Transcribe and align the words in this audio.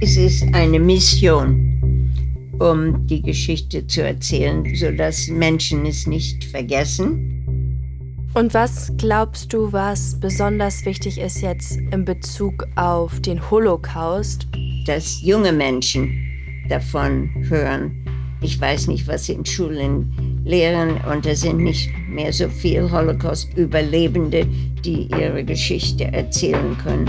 Es 0.00 0.16
ist 0.16 0.42
eine 0.52 0.78
Mission, 0.78 2.10
um 2.58 3.06
die 3.06 3.22
Geschichte 3.22 3.86
zu 3.86 4.02
erzählen, 4.02 4.64
sodass 4.74 5.28
Menschen 5.28 5.86
es 5.86 6.06
nicht 6.06 6.44
vergessen. 6.44 7.30
Und 8.34 8.52
was 8.52 8.92
glaubst 8.96 9.52
du, 9.52 9.72
was 9.72 10.18
besonders 10.18 10.84
wichtig 10.84 11.18
ist 11.18 11.40
jetzt 11.40 11.76
in 11.76 12.04
Bezug 12.04 12.66
auf 12.74 13.20
den 13.20 13.50
Holocaust? 13.50 14.48
Dass 14.86 15.22
junge 15.22 15.52
Menschen 15.52 16.12
davon 16.68 17.30
hören. 17.48 18.04
Ich 18.42 18.60
weiß 18.60 18.88
nicht, 18.88 19.06
was 19.06 19.26
sie 19.26 19.34
in 19.34 19.46
Schulen 19.46 20.42
lehren 20.44 21.00
und 21.10 21.24
es 21.24 21.42
sind 21.42 21.58
nicht 21.58 21.88
mehr 22.08 22.32
so 22.32 22.48
viele 22.48 22.90
Holocaust-Überlebende, 22.90 24.46
die 24.84 25.08
ihre 25.18 25.44
Geschichte 25.44 26.04
erzählen 26.04 26.76
können. 26.82 27.08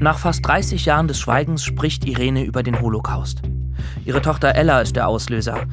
Nach 0.00 0.16
fast 0.16 0.46
30 0.46 0.86
Jahren 0.86 1.08
des 1.08 1.20
Schweigens 1.20 1.62
spricht 1.62 2.06
Irene 2.06 2.42
über 2.44 2.62
den 2.62 2.80
Holocaust. 2.80 3.42
Ihre 4.06 4.22
Tochter 4.22 4.54
Ella 4.54 4.80
ist 4.80 4.96
der 4.96 5.06
Auslöser. 5.06 5.66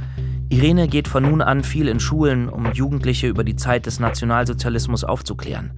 Irene 0.49 0.89
geht 0.89 1.07
von 1.07 1.23
nun 1.23 1.41
an 1.41 1.63
viel 1.63 1.87
in 1.87 2.01
Schulen, 2.01 2.49
um 2.49 2.69
Jugendliche 2.73 3.27
über 3.27 3.45
die 3.45 3.55
Zeit 3.55 3.85
des 3.85 4.01
Nationalsozialismus 4.01 5.05
aufzuklären. 5.05 5.71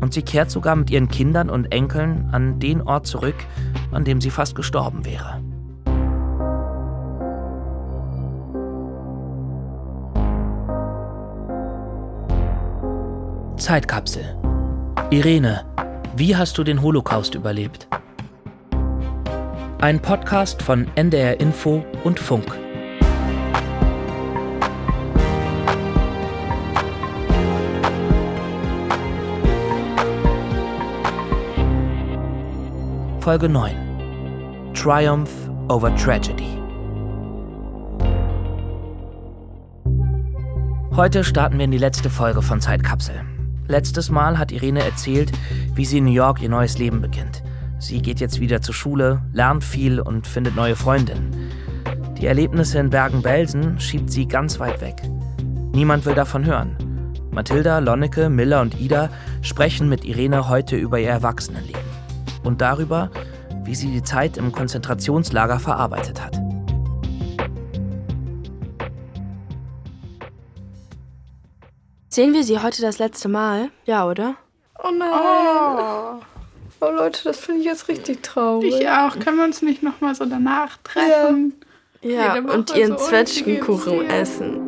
Und 0.00 0.12
sie 0.12 0.22
kehrt 0.22 0.50
sogar 0.50 0.74
mit 0.74 0.90
ihren 0.90 1.06
Kindern 1.06 1.48
und 1.48 1.66
Enkeln 1.66 2.28
an 2.32 2.58
den 2.58 2.82
Ort 2.82 3.06
zurück, 3.06 3.36
an 3.92 4.04
dem 4.04 4.20
sie 4.20 4.30
fast 4.30 4.56
gestorben 4.56 5.04
wäre. 5.04 5.40
Zeitkapsel. 13.56 14.36
Irene, 15.10 15.64
wie 16.16 16.36
hast 16.36 16.58
du 16.58 16.64
den 16.64 16.82
Holocaust 16.82 17.34
überlebt? 17.34 17.88
Ein 19.80 20.00
Podcast 20.00 20.62
von 20.62 20.86
NDR 20.96 21.40
Info 21.40 21.84
und 22.04 22.18
Funk. 22.18 22.46
Folge 33.20 33.48
9 33.48 34.72
Triumph 34.74 35.30
over 35.68 35.94
Tragedy. 35.96 36.58
Heute 40.96 41.22
starten 41.22 41.58
wir 41.58 41.66
in 41.66 41.70
die 41.70 41.78
letzte 41.78 42.10
Folge 42.10 42.42
von 42.42 42.60
Zeitkapsel. 42.60 43.22
Letztes 43.68 44.10
Mal 44.10 44.38
hat 44.38 44.50
Irene 44.50 44.82
erzählt, 44.82 45.30
wie 45.78 45.84
sie 45.84 45.98
in 45.98 46.06
New 46.06 46.10
York 46.10 46.42
ihr 46.42 46.48
neues 46.48 46.76
Leben 46.76 47.00
beginnt. 47.00 47.44
Sie 47.78 48.02
geht 48.02 48.18
jetzt 48.18 48.40
wieder 48.40 48.60
zur 48.60 48.74
Schule, 48.74 49.22
lernt 49.32 49.62
viel 49.62 50.00
und 50.00 50.26
findet 50.26 50.56
neue 50.56 50.74
Freundinnen. 50.74 51.52
Die 52.20 52.26
Erlebnisse 52.26 52.80
in 52.80 52.90
Bergen-Belsen 52.90 53.78
schiebt 53.78 54.10
sie 54.10 54.26
ganz 54.26 54.58
weit 54.58 54.80
weg. 54.80 54.96
Niemand 55.72 56.04
will 56.04 56.16
davon 56.16 56.44
hören. 56.44 56.76
Mathilda, 57.30 57.78
Lonneke, 57.78 58.28
Miller 58.28 58.60
und 58.60 58.80
Ida 58.80 59.08
sprechen 59.40 59.88
mit 59.88 60.04
Irene 60.04 60.48
heute 60.48 60.74
über 60.74 60.98
ihr 60.98 61.10
Erwachsenenleben 61.10 61.80
und 62.42 62.60
darüber, 62.60 63.12
wie 63.62 63.76
sie 63.76 63.92
die 63.92 64.02
Zeit 64.02 64.36
im 64.36 64.50
Konzentrationslager 64.50 65.60
verarbeitet 65.60 66.20
hat. 66.20 66.34
Sehen 72.08 72.34
wir 72.34 72.42
sie 72.42 72.58
heute 72.58 72.82
das 72.82 72.98
letzte 72.98 73.28
Mal? 73.28 73.70
Ja, 73.84 74.08
oder? 74.08 74.34
Oh 74.82 74.90
nein. 74.96 75.10
Oh, 75.10 76.20
oh 76.80 76.90
Leute, 76.90 77.24
das 77.24 77.38
finde 77.38 77.60
ich 77.60 77.66
jetzt 77.66 77.88
richtig 77.88 78.22
traurig. 78.22 78.74
Ich 78.80 78.88
auch. 78.88 79.18
Können 79.18 79.38
wir 79.38 79.44
uns 79.44 79.62
nicht 79.62 79.82
noch 79.82 80.00
mal 80.00 80.14
so 80.14 80.24
danach 80.24 80.76
treffen? 80.84 81.54
Ja, 82.00 82.36
ja 82.36 82.42
und 82.42 82.74
ihren 82.76 82.96
so 82.96 83.04
Zwetschgenkuchen 83.06 84.08
essen. 84.08 84.60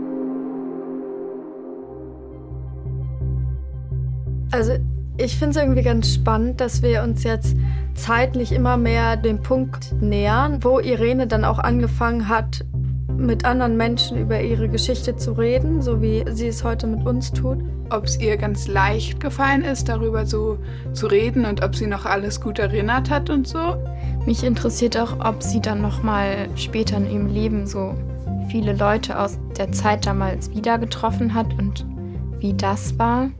Also, 4.53 4.73
ich 5.17 5.37
finde 5.37 5.51
es 5.51 5.63
irgendwie 5.63 5.83
ganz 5.83 6.13
spannend, 6.13 6.61
dass 6.61 6.83
wir 6.83 7.03
uns 7.05 7.23
jetzt 7.23 7.55
zeitlich 7.95 8.51
immer 8.51 8.77
mehr 8.77 9.17
dem 9.17 9.43
Punkt 9.43 9.93
nähern, 10.01 10.65
wo 10.65 10.81
Irene 10.81 11.29
dann 11.29 11.45
auch 11.45 11.61
angefangen 11.61 12.29
hat, 12.29 12.65
mit 13.21 13.45
anderen 13.45 13.77
Menschen 13.77 14.19
über 14.19 14.41
ihre 14.41 14.69
Geschichte 14.69 15.17
zu 15.17 15.33
reden, 15.33 15.83
so 15.83 16.01
wie 16.01 16.25
sie 16.33 16.49
es 16.49 16.65
heute 16.65 16.87
mit 16.87 17.07
uns 17.07 17.33
tut. 17.33 17.59
Ob 17.91 18.05
es 18.05 18.21
ihr 18.21 18.37
ganz 18.37 18.67
leicht 18.67 19.21
gefallen 19.21 19.63
ist, 19.63 19.89
darüber 19.89 20.27
so 20.27 20.59
zu 20.93 21.07
reden 21.07 21.45
und 21.45 21.63
ob 21.63 21.75
sie 21.75 21.87
noch 21.87 22.07
alles 22.07 22.41
gut 22.41 22.59
erinnert 22.59 23.11
hat 23.11 23.31
und 23.31 23.47
so. 23.47 23.77
Mich 24.27 24.45
interessiert 24.45 24.97
auch, 24.97 25.25
ob 25.25 25.43
sie 25.43 25.61
dann 25.61 25.81
noch 25.81 26.03
mal 26.03 26.49
später 26.57 26.97
in 26.97 27.11
ihrem 27.11 27.27
Leben 27.27 27.67
so 27.67 27.95
viele 28.51 28.75
Leute 28.75 29.19
aus 29.19 29.39
der 29.57 29.73
Zeit 29.73 30.07
damals 30.07 30.51
wieder 30.55 30.79
getroffen 30.79 31.35
hat 31.35 31.47
und 31.59 31.85
wie 32.39 32.55
das 32.55 32.99
war. 32.99 33.31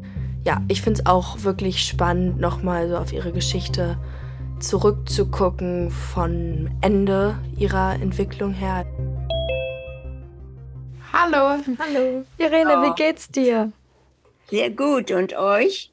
Ja, 0.45 0.63
ich 0.69 0.83
finde 0.83 1.01
es 1.01 1.07
auch 1.07 1.43
wirklich 1.43 1.83
spannend, 1.83 2.41
noch 2.41 2.63
mal 2.63 2.89
so 2.89 2.97
auf 2.97 3.13
ihre 3.13 3.33
Geschichte 3.33 3.99
zurückzugucken 4.61 5.91
von 5.91 6.71
Ende 6.81 7.37
ihrer 7.57 7.95
Entwicklung 7.95 8.53
her. 8.53 8.85
Hallo. 11.23 11.63
Hallo. 11.79 12.25
Irene, 12.39 12.79
oh. 12.79 12.83
wie 12.83 12.95
geht's 12.95 13.29
dir? 13.29 13.73
Sehr 14.49 14.71
gut. 14.71 15.11
Und 15.11 15.35
euch? 15.35 15.91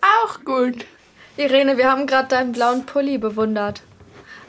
Auch 0.00 0.44
gut. 0.44 0.86
Irene, 1.36 1.76
wir 1.76 1.90
haben 1.90 2.06
gerade 2.06 2.28
deinen 2.28 2.52
blauen 2.52 2.86
Pulli 2.86 3.18
bewundert. 3.18 3.82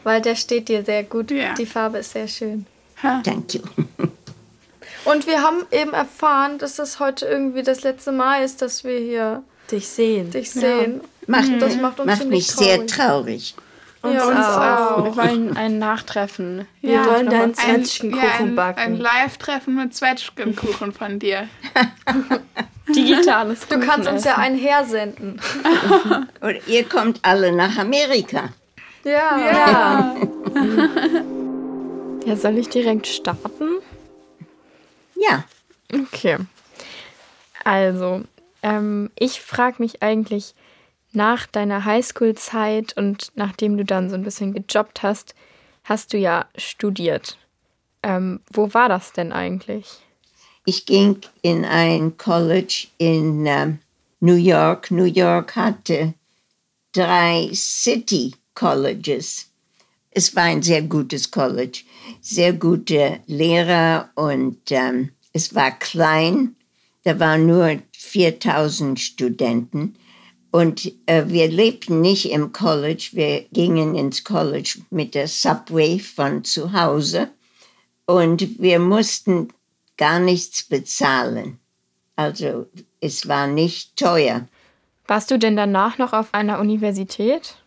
Weil 0.06 0.22
der 0.22 0.36
steht 0.36 0.70
dir 0.70 0.86
sehr 0.86 1.04
gut. 1.04 1.30
Ja. 1.32 1.56
Die 1.56 1.66
Farbe 1.66 1.98
ist 1.98 2.14
sehr 2.14 2.30
schön. 2.30 2.66
Danke. 3.02 3.60
Und 5.04 5.28
wir 5.28 5.42
haben 5.42 5.66
eben 5.72 5.94
erfahren, 5.94 6.58
dass 6.58 6.78
das 6.78 7.02
heute 7.02 7.26
irgendwie 7.26 7.64
das 7.64 7.84
letzte 7.84 8.14
Mal 8.14 8.46
ist, 8.46 8.62
dass 8.62 8.86
wir 8.86 9.00
hier 9.00 9.44
dich 9.70 9.90
sehen. 9.90 10.32
Dich 10.32 10.52
sehen. 10.52 11.02
Ja. 11.02 11.08
Macht, 11.28 11.62
das 11.62 11.76
macht, 11.76 12.00
uns 12.00 12.08
macht 12.08 12.30
mich 12.30 12.48
traurig. 12.48 12.70
sehr 12.70 12.88
traurig. 12.88 13.56
Uns, 14.02 14.14
ja, 14.16 14.26
uns 14.26 14.46
auch. 14.46 14.98
auch. 14.98 15.06
Wir 15.06 15.16
wollen 15.16 15.58
ein 15.58 15.80
Nachtreffen. 15.80 16.68
Wir 16.82 16.94
ja, 16.94 17.06
wollen 17.06 17.30
deinen 17.30 17.54
Zwetschgenkuchen 17.54 18.56
backen. 18.56 18.80
Ein, 18.80 18.94
ein 18.94 19.00
Live-Treffen 19.00 19.76
mit 19.76 19.96
Zwetschgenkuchen 19.96 20.92
von 20.94 21.20
dir. 21.20 21.48
Digitales 22.96 23.68
Du 23.68 23.80
kannst 23.80 24.08
uns 24.08 24.24
ja 24.24 24.36
einen 24.38 24.58
hersenden. 24.58 25.42
Und 26.42 26.68
ihr 26.68 26.88
kommt 26.88 27.20
alle 27.24 27.52
nach 27.52 27.78
Amerika. 27.78 28.50
Ja. 29.04 29.38
Ja. 29.38 30.16
ja, 32.26 32.36
soll 32.36 32.58
ich 32.58 32.70
direkt 32.70 33.08
starten? 33.08 33.80
Ja. 35.16 35.44
Okay. 35.94 36.38
Also, 37.64 38.24
ähm, 38.64 39.10
ich 39.18 39.42
frage 39.42 39.78
mich 39.80 40.02
eigentlich, 40.02 40.56
nach 41.18 41.48
deiner 41.48 41.84
Highschool-Zeit 41.84 42.96
und 42.96 43.32
nachdem 43.36 43.76
du 43.76 43.84
dann 43.84 44.10
so 44.10 44.16
ein 44.16 44.24
bisschen 44.24 44.54
gejobbt 44.54 45.04
hast, 45.04 45.36
hast 45.84 46.14
du 46.14 46.18
ja 46.18 46.46
studiert. 46.56 47.38
Ähm, 48.04 48.40
wo 48.54 48.74
war 48.74 48.88
das 48.88 49.12
denn 49.12 49.34
eigentlich? 49.34 49.88
Ich 50.66 50.86
ging 50.86 51.18
in 51.42 51.66
ein 51.66 52.18
College 52.18 52.88
in 52.98 53.46
ähm, 53.46 53.80
New 54.20 54.36
York. 54.36 54.92
New 54.92 55.06
York 55.06 55.56
hatte 55.56 56.14
drei 56.94 57.50
City 57.54 58.36
Colleges. 58.54 59.48
Es 60.12 60.36
war 60.36 60.44
ein 60.44 60.62
sehr 60.62 60.84
gutes 60.84 61.32
College, 61.32 61.82
sehr 62.22 62.54
gute 62.54 63.20
Lehrer 63.26 64.10
und 64.16 64.72
ähm, 64.72 65.12
es 65.34 65.56
war 65.56 65.72
klein. 65.72 66.56
Da 67.04 67.20
waren 67.20 67.48
nur 67.48 67.80
4000 67.94 69.00
Studenten 69.00 69.96
und 70.52 70.92
äh, 71.06 71.26
wir 71.28 71.50
lebten 71.50 72.02
nicht 72.02 72.32
im 72.32 72.54
College, 72.54 73.10
wir 73.14 73.42
gingen 73.52 73.96
ins 73.96 74.24
College 74.24 74.80
mit 74.90 75.16
der 75.16 75.28
Subway 75.28 76.00
von 76.00 76.44
zu 76.44 76.74
Hause 76.74 77.30
und 78.06 78.60
wir 78.60 78.80
mussten 78.80 79.50
gar 79.98 80.20
nichts 80.20 80.64
bezahlen. 80.64 81.60
Also 82.16 82.68
es 83.02 83.28
war 83.28 83.48
nicht 83.48 83.96
teuer. 83.98 84.48
Warst 85.08 85.32
du 85.32 85.38
denn 85.38 85.56
danach 85.56 85.98
noch 85.98 86.14
auf 86.14 86.34
einer 86.34 86.60
Universität? 86.60 87.58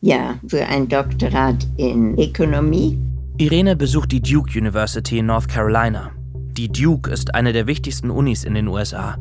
Ja, 0.00 0.38
für 0.46 0.64
ein 0.66 0.88
Doktorat 0.88 1.66
in 1.76 2.18
Ökonomie. 2.18 2.98
Irene 3.38 3.76
besucht 3.76 4.12
die 4.12 4.22
Duke 4.22 4.56
University 4.56 5.18
in 5.18 5.26
North 5.26 5.48
Carolina. 5.48 6.12
Die 6.34 6.68
Duke 6.68 7.10
ist 7.10 7.34
eine 7.34 7.52
der 7.52 7.66
wichtigsten 7.66 8.10
Unis 8.10 8.44
in 8.44 8.54
den 8.54 8.68
USA. 8.68 9.18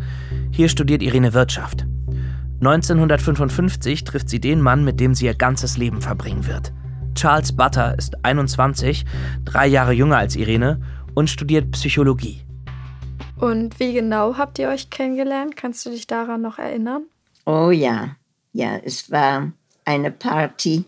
Hier 0.52 0.70
studiert 0.70 1.02
Irene 1.02 1.34
Wirtschaft. 1.34 1.86
1955 2.60 4.04
trifft 4.04 4.30
sie 4.30 4.40
den 4.40 4.62
Mann, 4.62 4.84
mit 4.84 5.00
dem 5.00 5.14
sie 5.14 5.26
ihr 5.26 5.36
ganzes 5.36 5.78
Leben 5.78 6.02
verbringen 6.02 6.48
wird. 6.48 6.72
Charles 7.16 7.56
Butter 7.56 7.98
ist 7.98 8.24
21, 8.26 9.06
drei 9.46 9.68
Jahre 9.68 9.94
jünger 9.94 10.18
als 10.18 10.36
Irene 10.36 10.82
und 11.16 11.30
studiert 11.30 11.72
Psychologie. 11.72 12.42
Und 13.40 13.80
wie 13.80 13.94
genau 13.94 14.38
habt 14.38 14.58
ihr 14.60 14.70
euch 14.70 14.90
kennengelernt? 14.90 15.56
Kannst 15.56 15.86
du 15.86 15.92
dich 15.92 16.08
daran 16.08 16.42
noch 16.42 16.58
erinnern? 16.58 17.04
Oh 17.46 17.70
ja, 17.72 18.16
ja, 18.54 18.78
es 18.84 19.12
war 19.12 19.52
eine 19.86 20.12
Party 20.12 20.84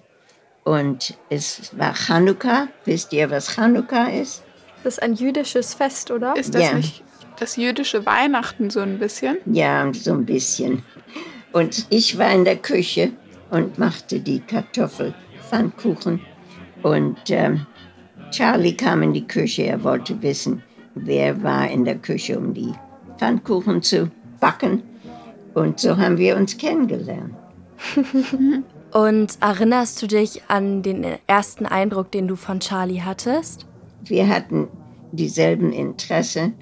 und 0.64 1.16
es 1.30 1.72
war 1.78 1.94
Chanukka. 1.96 2.68
Wisst 2.86 3.14
ihr, 3.14 3.30
was 3.30 3.56
Chanukka 3.56 4.06
ist? 4.10 4.44
Das 4.84 4.96
ist 4.96 5.04
ein 5.04 5.14
jüdisches 5.14 5.74
Fest, 5.74 6.10
oder? 6.10 6.36
Ist 6.36 6.56
das 6.56 6.64
Ja. 6.64 6.74
nicht 6.74 7.04
das 7.40 7.56
jüdische 7.56 8.06
Weihnachten 8.06 8.70
so 8.70 8.80
ein 8.82 9.00
bisschen? 9.00 9.38
Ja, 9.46 9.92
so 9.94 10.14
ein 10.14 10.26
bisschen. 10.26 10.84
Und 11.52 11.88
ich 11.90 12.18
war 12.18 12.34
in 12.34 12.46
der 12.46 12.58
Küche 12.58 13.12
und 13.50 13.78
machte 13.78 14.20
die 14.20 14.40
Kartoffelpfannkuchen. 14.40 16.22
Und 16.84 17.18
ähm, 17.30 17.66
Charlie 18.32 18.76
kam 18.76 19.04
in 19.04 19.14
die 19.14 19.28
Küche. 19.28 19.64
Er 19.64 19.84
wollte 19.84 20.22
wissen, 20.22 20.64
wer 20.96 21.42
war 21.44 21.70
in 21.70 21.86
der 21.86 21.98
Küche, 21.98 22.38
um 22.38 22.54
die 22.54 22.74
Pfannkuchen 23.18 23.82
zu 23.82 24.12
backen. 24.40 24.84
Und 25.54 25.80
so 25.80 25.98
haben 25.98 26.18
wir 26.18 26.36
uns 26.38 26.58
kennengelernt. 26.58 27.34
Und 28.92 29.38
erinnerst 29.40 30.02
du 30.02 30.08
dich 30.08 30.42
an 30.48 30.82
den 30.82 31.06
ersten 31.28 31.66
Eindruck, 31.66 32.12
den 32.12 32.28
du 32.28 32.36
von 32.36 32.60
Charlie 32.60 33.02
hattest? 33.02 33.68
Wir 34.04 34.28
hatten 34.28 34.68
dieselben 35.12 35.72
Interessen 35.72 36.56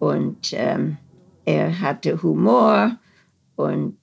und 0.00 0.52
ähm, 0.52 0.96
er 1.44 1.80
hatte 1.80 2.20
Humor 2.22 2.96
und 3.56 3.96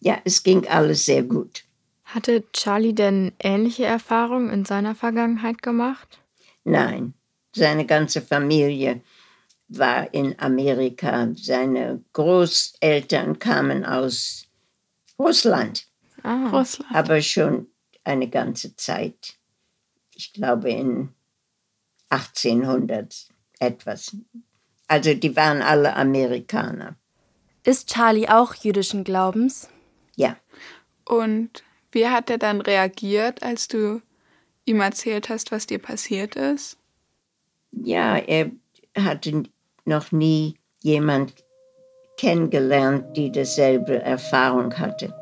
ja, 0.00 0.18
es 0.24 0.42
ging 0.42 0.66
alles 0.68 1.04
sehr 1.06 1.22
gut. 1.22 1.64
Hatte 2.04 2.44
Charlie 2.52 2.94
denn 2.94 3.32
ähnliche 3.40 3.84
Erfahrungen 3.84 4.50
in 4.50 4.64
seiner 4.64 4.94
Vergangenheit 4.94 5.62
gemacht? 5.62 6.20
Nein, 6.64 7.14
seine 7.54 7.84
ganze 7.86 8.22
Familie 8.22 9.00
war 9.68 10.12
in 10.14 10.38
Amerika. 10.38 11.28
Seine 11.34 12.04
Großeltern 12.12 13.38
kamen 13.38 13.84
aus 13.84 14.46
Russland, 15.18 15.88
Ah, 16.22 16.50
Russland. 16.50 16.94
aber 16.94 17.20
schon 17.22 17.66
eine 18.04 18.28
ganze 18.28 18.76
Zeit. 18.76 19.34
Ich 20.14 20.32
glaube 20.32 20.70
in 20.70 21.08
1800 22.10 23.28
etwas. 23.58 24.16
Also 24.88 25.14
die 25.14 25.34
waren 25.34 25.62
alle 25.62 25.94
Amerikaner. 25.96 26.96
Ist 27.64 27.88
Charlie 27.92 28.28
auch 28.28 28.54
jüdischen 28.54 29.02
Glaubens? 29.02 29.68
Ja, 30.16 30.36
Und 31.04 31.62
wie 31.92 32.08
hat 32.08 32.30
er 32.30 32.38
dann 32.38 32.60
reagiert, 32.60 33.42
als 33.42 33.68
du 33.68 34.02
ihm 34.64 34.80
erzählt 34.80 35.28
hast, 35.28 35.52
was 35.52 35.66
dir 35.66 35.78
passiert 35.78 36.36
ist? 36.36 36.78
ja, 37.72 38.16
er 38.16 38.50
hatte 38.96 39.44
noch 39.84 40.10
nie 40.12 40.54
jemand 40.82 41.34
kennengelernt, 42.16 43.16
die 43.16 43.30
dasselbe 43.30 44.02
Erfahrung 44.02 44.72
hatte 44.78 45.14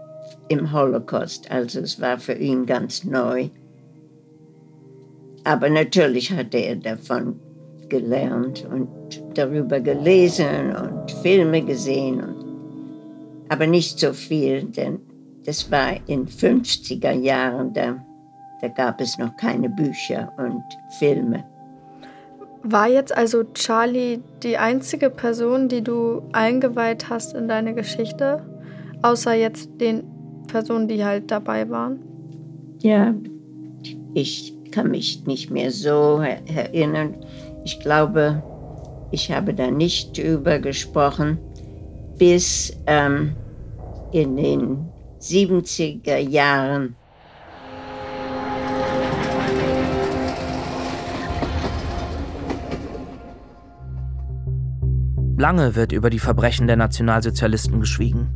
im 0.49 0.73
Holocaust. 0.73 1.51
Also 1.51 1.81
es 1.81 2.01
war 2.01 2.19
für 2.19 2.35
ihn 2.35 2.67
ganz 2.67 3.05
neu. 3.05 3.49
Aber 5.45 5.69
natürlich 5.69 6.31
hatte 6.33 6.59
er 6.59 6.77
davon 6.77 7.41
gelernt 7.89 8.65
und 8.71 8.89
darüber 9.35 9.81
gelesen 9.81 10.75
und 10.77 11.11
Filme 11.23 11.63
gesehen. 11.63 12.21
Und, 12.23 12.44
aber 13.49 13.67
nicht 13.67 13.99
so 13.99 14.13
viel, 14.13 14.65
denn 14.65 15.01
das 15.45 15.71
war 15.71 15.93
in 16.07 16.27
50er 16.27 17.13
Jahren, 17.13 17.73
da, 17.75 18.05
da 18.61 18.69
gab 18.69 19.01
es 19.01 19.19
noch 19.19 19.37
keine 19.37 19.69
Bücher 19.69 20.33
und 20.39 20.63
Filme. 20.99 21.45
War 22.63 22.89
jetzt 22.89 23.15
also 23.15 23.45
Charlie 23.53 24.21
die 24.43 24.57
einzige 24.57 25.11
Person, 25.11 25.69
die 25.69 25.83
du 25.83 26.23
eingeweiht 26.33 27.11
hast 27.11 27.35
in 27.35 27.47
deine 27.47 27.75
Geschichte? 27.75 28.43
Außer 29.03 29.35
jetzt 29.35 29.69
den 29.81 30.05
Personen, 30.47 30.89
die 30.89 31.05
halt 31.05 31.31
dabei 31.31 31.69
waren? 31.69 31.99
Ja, 32.81 33.15
ich 34.15 34.55
kann 34.71 34.91
mich 34.91 35.27
nicht 35.27 35.51
mehr 35.51 35.71
so 35.71 36.23
er- 36.23 36.41
erinnern. 36.49 37.17
Ich 37.65 37.81
glaube, 37.81 38.43
ich 39.11 39.31
habe 39.31 39.53
da 39.53 39.71
nicht 39.71 40.17
drüber 40.17 40.59
gesprochen, 40.59 41.39
bis 42.19 42.77
ähm, 42.87 43.35
in 44.13 44.37
den 44.37 44.89
70er 45.21 46.19
Jahren. 46.19 46.97
Lange 55.37 55.75
wird 55.75 55.93
über 55.93 56.11
die 56.11 56.21
Verbrechen 56.21 56.69
der 56.69 56.77
Nationalsozialisten 56.77 57.81
geschwiegen. 57.81 58.29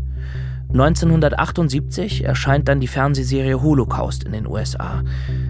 1978 0.71 2.25
erscheint 2.25 2.69
dann 2.69 2.81
die 2.81 2.89
Fernsehserie 2.89 3.63
Holocaust 3.63 4.25
in 4.25 4.33
den 4.33 4.47
USA, 4.47 5.03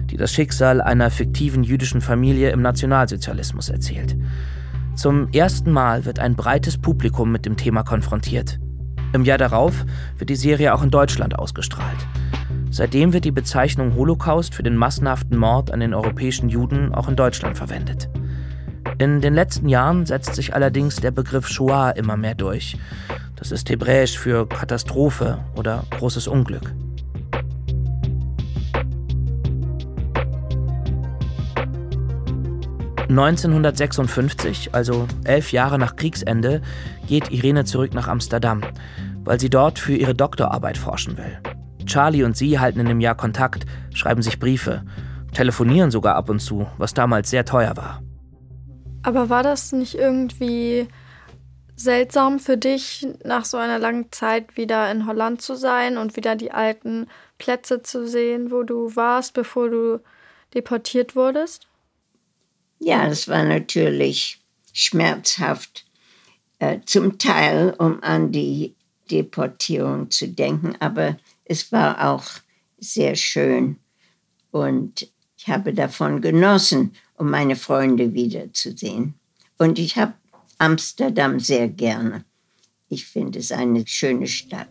die 0.05 0.15
das 0.15 0.31
Schicksal 0.31 0.79
einer 0.79 1.09
fiktiven 1.09 1.63
jüdischen 1.63 1.99
Familie 1.99 2.51
im 2.51 2.61
Nationalsozialismus 2.61 3.67
erzählt. 3.69 4.15
Zum 4.99 5.31
ersten 5.31 5.71
Mal 5.71 6.03
wird 6.03 6.19
ein 6.19 6.35
breites 6.35 6.77
Publikum 6.77 7.31
mit 7.31 7.45
dem 7.45 7.55
Thema 7.55 7.83
konfrontiert. 7.83 8.59
Im 9.13 9.23
Jahr 9.23 9.37
darauf 9.37 9.85
wird 10.17 10.29
die 10.29 10.35
Serie 10.35 10.73
auch 10.73 10.83
in 10.83 10.91
Deutschland 10.91 11.39
ausgestrahlt. 11.39 12.05
Seitdem 12.69 13.13
wird 13.13 13.23
die 13.23 13.31
Bezeichnung 13.31 13.95
Holocaust 13.95 14.53
für 14.53 14.61
den 14.61 14.75
massenhaften 14.75 15.37
Mord 15.37 15.71
an 15.71 15.79
den 15.79 15.93
europäischen 15.93 16.49
Juden 16.49 16.93
auch 16.93 17.07
in 17.07 17.15
Deutschland 17.15 17.55
verwendet. 17.55 18.09
In 18.97 19.21
den 19.21 19.35
letzten 19.35 19.69
Jahren 19.69 20.05
setzt 20.05 20.35
sich 20.35 20.53
allerdings 20.53 20.97
der 20.97 21.11
Begriff 21.11 21.47
Shoah 21.47 21.91
immer 21.91 22.17
mehr 22.17 22.35
durch. 22.35 22.77
Das 23.37 23.53
ist 23.53 23.69
hebräisch 23.69 24.19
für 24.19 24.49
Katastrophe 24.49 25.39
oder 25.55 25.85
großes 25.91 26.27
Unglück. 26.27 26.73
...1956, 33.09 34.69
also 34.71 35.07
elf 35.23 35.51
Jahre 35.51 35.79
nach 35.79 35.95
Kriegsende, 35.95 36.61
geht 37.07 37.31
Irene 37.31 37.65
zurück 37.65 37.93
nach 37.93 38.07
Amsterdam, 38.07 38.61
weil 39.23 39.39
sie 39.39 39.49
dort 39.49 39.79
für 39.79 39.95
ihre 39.95 40.13
Doktorarbeit 40.13 40.77
forschen 40.77 41.17
will. 41.17 41.39
Charlie 41.85 42.23
und 42.23 42.37
sie 42.37 42.59
halten 42.59 42.79
in 42.79 42.85
dem 42.85 42.99
Jahr 42.99 43.15
Kontakt, 43.15 43.65
schreiben 43.93 44.21
sich 44.21 44.39
Briefe, 44.39 44.83
telefonieren 45.33 45.91
sogar 45.91 46.15
ab 46.15 46.29
und 46.29 46.39
zu, 46.39 46.67
was 46.77 46.93
damals 46.93 47.29
sehr 47.29 47.45
teuer 47.45 47.75
war. 47.75 48.01
Aber 49.01 49.29
war 49.29 49.43
das 49.43 49.71
nicht 49.71 49.95
irgendwie 49.95 50.87
seltsam 51.75 52.39
für 52.39 52.57
dich, 52.57 53.07
nach 53.23 53.45
so 53.45 53.57
einer 53.57 53.79
langen 53.79 54.11
Zeit 54.11 54.57
wieder 54.57 54.91
in 54.91 55.07
Holland 55.07 55.41
zu 55.41 55.55
sein 55.55 55.97
und 55.97 56.17
wieder 56.17 56.35
die 56.35 56.51
alten 56.51 57.07
Plätze 57.37 57.81
zu 57.81 58.05
sehen, 58.05 58.51
wo 58.51 58.63
du 58.63 58.95
warst, 58.97 59.33
bevor 59.33 59.69
du 59.69 60.01
deportiert 60.53 61.15
wurdest? 61.15 61.68
Ja, 62.79 63.07
es 63.07 63.27
war 63.27 63.43
natürlich 63.43 64.39
schmerzhaft, 64.73 65.85
äh, 66.59 66.79
zum 66.85 67.17
Teil, 67.17 67.75
um 67.77 68.01
an 68.03 68.31
die 68.31 68.75
Deportierung 69.11 70.09
zu 70.11 70.27
denken, 70.27 70.75
aber 70.79 71.17
es 71.45 71.71
war 71.71 72.09
auch 72.09 72.25
sehr 72.77 73.15
schön 73.15 73.77
und 74.51 75.11
ich 75.37 75.47
habe 75.47 75.73
davon 75.73 76.21
genossen, 76.21 76.93
um 77.15 77.29
meine 77.29 77.55
Freunde 77.55 78.13
wiederzusehen. 78.13 79.13
Und 79.57 79.79
ich 79.79 79.97
habe 79.97 80.13
Amsterdam 80.57 81.39
sehr 81.39 81.67
gerne. 81.69 82.25
Ich 82.89 83.05
finde 83.05 83.39
es 83.39 83.51
eine 83.51 83.85
schöne 83.87 84.27
Stadt. 84.27 84.69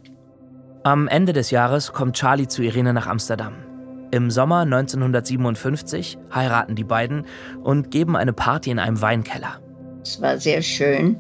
Am 0.85 1.09
Ende 1.09 1.33
des 1.33 1.51
Jahres 1.51 1.93
kommt 1.93 2.17
Charlie 2.17 2.49
zu 2.49 2.63
Irene 2.63 2.93
nach 2.93 3.07
Amsterdam. 3.07 3.68
Im 4.11 4.31
Sommer 4.31 4.61
1957 4.61 6.19
heiraten 6.35 6.75
die 6.75 6.85
beiden 6.85 7.27
und 7.63 7.91
geben 7.91 8.17
eine 8.17 8.33
Party 8.33 8.71
in 8.71 8.79
einem 8.79 9.01
Weinkeller. 9.03 9.61
Es 10.03 10.21
war 10.23 10.39
sehr 10.39 10.63
schön. 10.63 11.19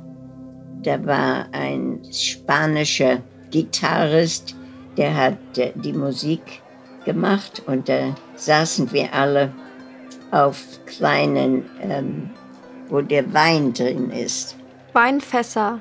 Da 0.82 1.04
war 1.04 1.46
ein 1.52 2.00
spanischer 2.10 3.20
Gitarrist, 3.50 4.56
der 4.96 5.14
hat 5.14 5.58
äh, 5.58 5.72
die 5.74 5.92
Musik 5.92 6.40
gemacht 7.04 7.62
und 7.66 7.88
da 7.88 8.14
saßen 8.36 8.92
wir 8.92 9.12
alle 9.12 9.52
auf 10.30 10.62
kleinen, 10.86 11.64
ähm, 11.82 12.30
wo 12.88 13.00
der 13.00 13.32
Wein 13.32 13.72
drin 13.72 14.10
ist. 14.10 14.56
Weinfässer. 14.92 15.80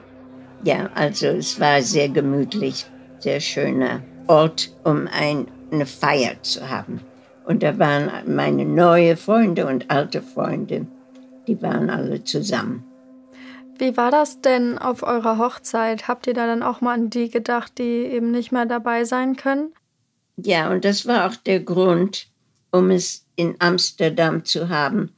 Ja, 0.64 0.90
also 0.96 1.28
es 1.28 1.60
war 1.60 1.82
sehr 1.82 2.10
gemütlich, 2.10 2.86
sehr 3.20 3.40
schöner 3.40 4.02
Ort, 4.28 4.76
um 4.84 5.08
ein, 5.12 5.48
eine 5.72 5.86
Feier 5.86 6.42
zu 6.42 6.70
haben. 6.70 7.02
Und 7.46 7.64
da 7.64 7.80
waren 7.80 8.12
meine 8.28 8.66
neue 8.66 9.16
Freunde 9.16 9.66
und 9.68 9.90
alte 9.90 10.22
Freunde, 10.22 10.86
die 11.48 11.62
waren 11.62 11.90
alle 11.90 12.24
zusammen. 12.24 12.84
Wie 13.80 13.96
war 13.96 14.12
das 14.12 14.42
denn 14.42 14.78
auf 14.78 15.04
eurer 15.04 15.38
Hochzeit? 15.38 16.08
Habt 16.08 16.28
ihr 16.28 16.34
da 16.34 16.48
dann 16.48 16.64
auch 16.64 16.82
mal 16.82 16.96
an 16.96 17.10
die 17.10 17.30
gedacht, 17.30 17.78
die 17.78 18.06
eben 18.06 18.32
nicht 18.32 18.52
mehr 18.52 18.66
dabei 18.66 19.06
sein 19.06 19.36
können? 19.36 19.72
Ja, 20.36 20.70
und 20.70 20.84
das 20.84 21.06
war 21.06 21.28
auch 21.28 21.36
der 21.36 21.60
Grund, 21.60 22.28
um 22.72 22.90
es 22.92 23.26
in 23.36 23.56
Amsterdam 23.60 24.46
zu 24.46 24.70
haben. 24.70 25.14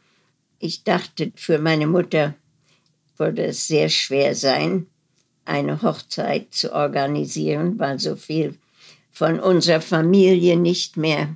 Ich 0.60 0.84
dachte 0.84 1.32
für 1.36 1.58
meine 1.58 1.88
Mutter, 1.88 2.36
würde 3.18 3.46
es 3.46 3.68
sehr 3.68 3.90
schwer 3.90 4.36
sein, 4.36 4.88
eine 5.46 5.82
Hochzeit 5.82 6.54
zu 6.54 6.74
organisieren, 6.74 7.80
weil 7.80 7.98
so 8.00 8.16
viel 8.16 8.58
von 9.20 9.42
unserer 9.42 9.82
Familie 9.82 10.56
nicht 10.58 10.96
mehr 10.96 11.36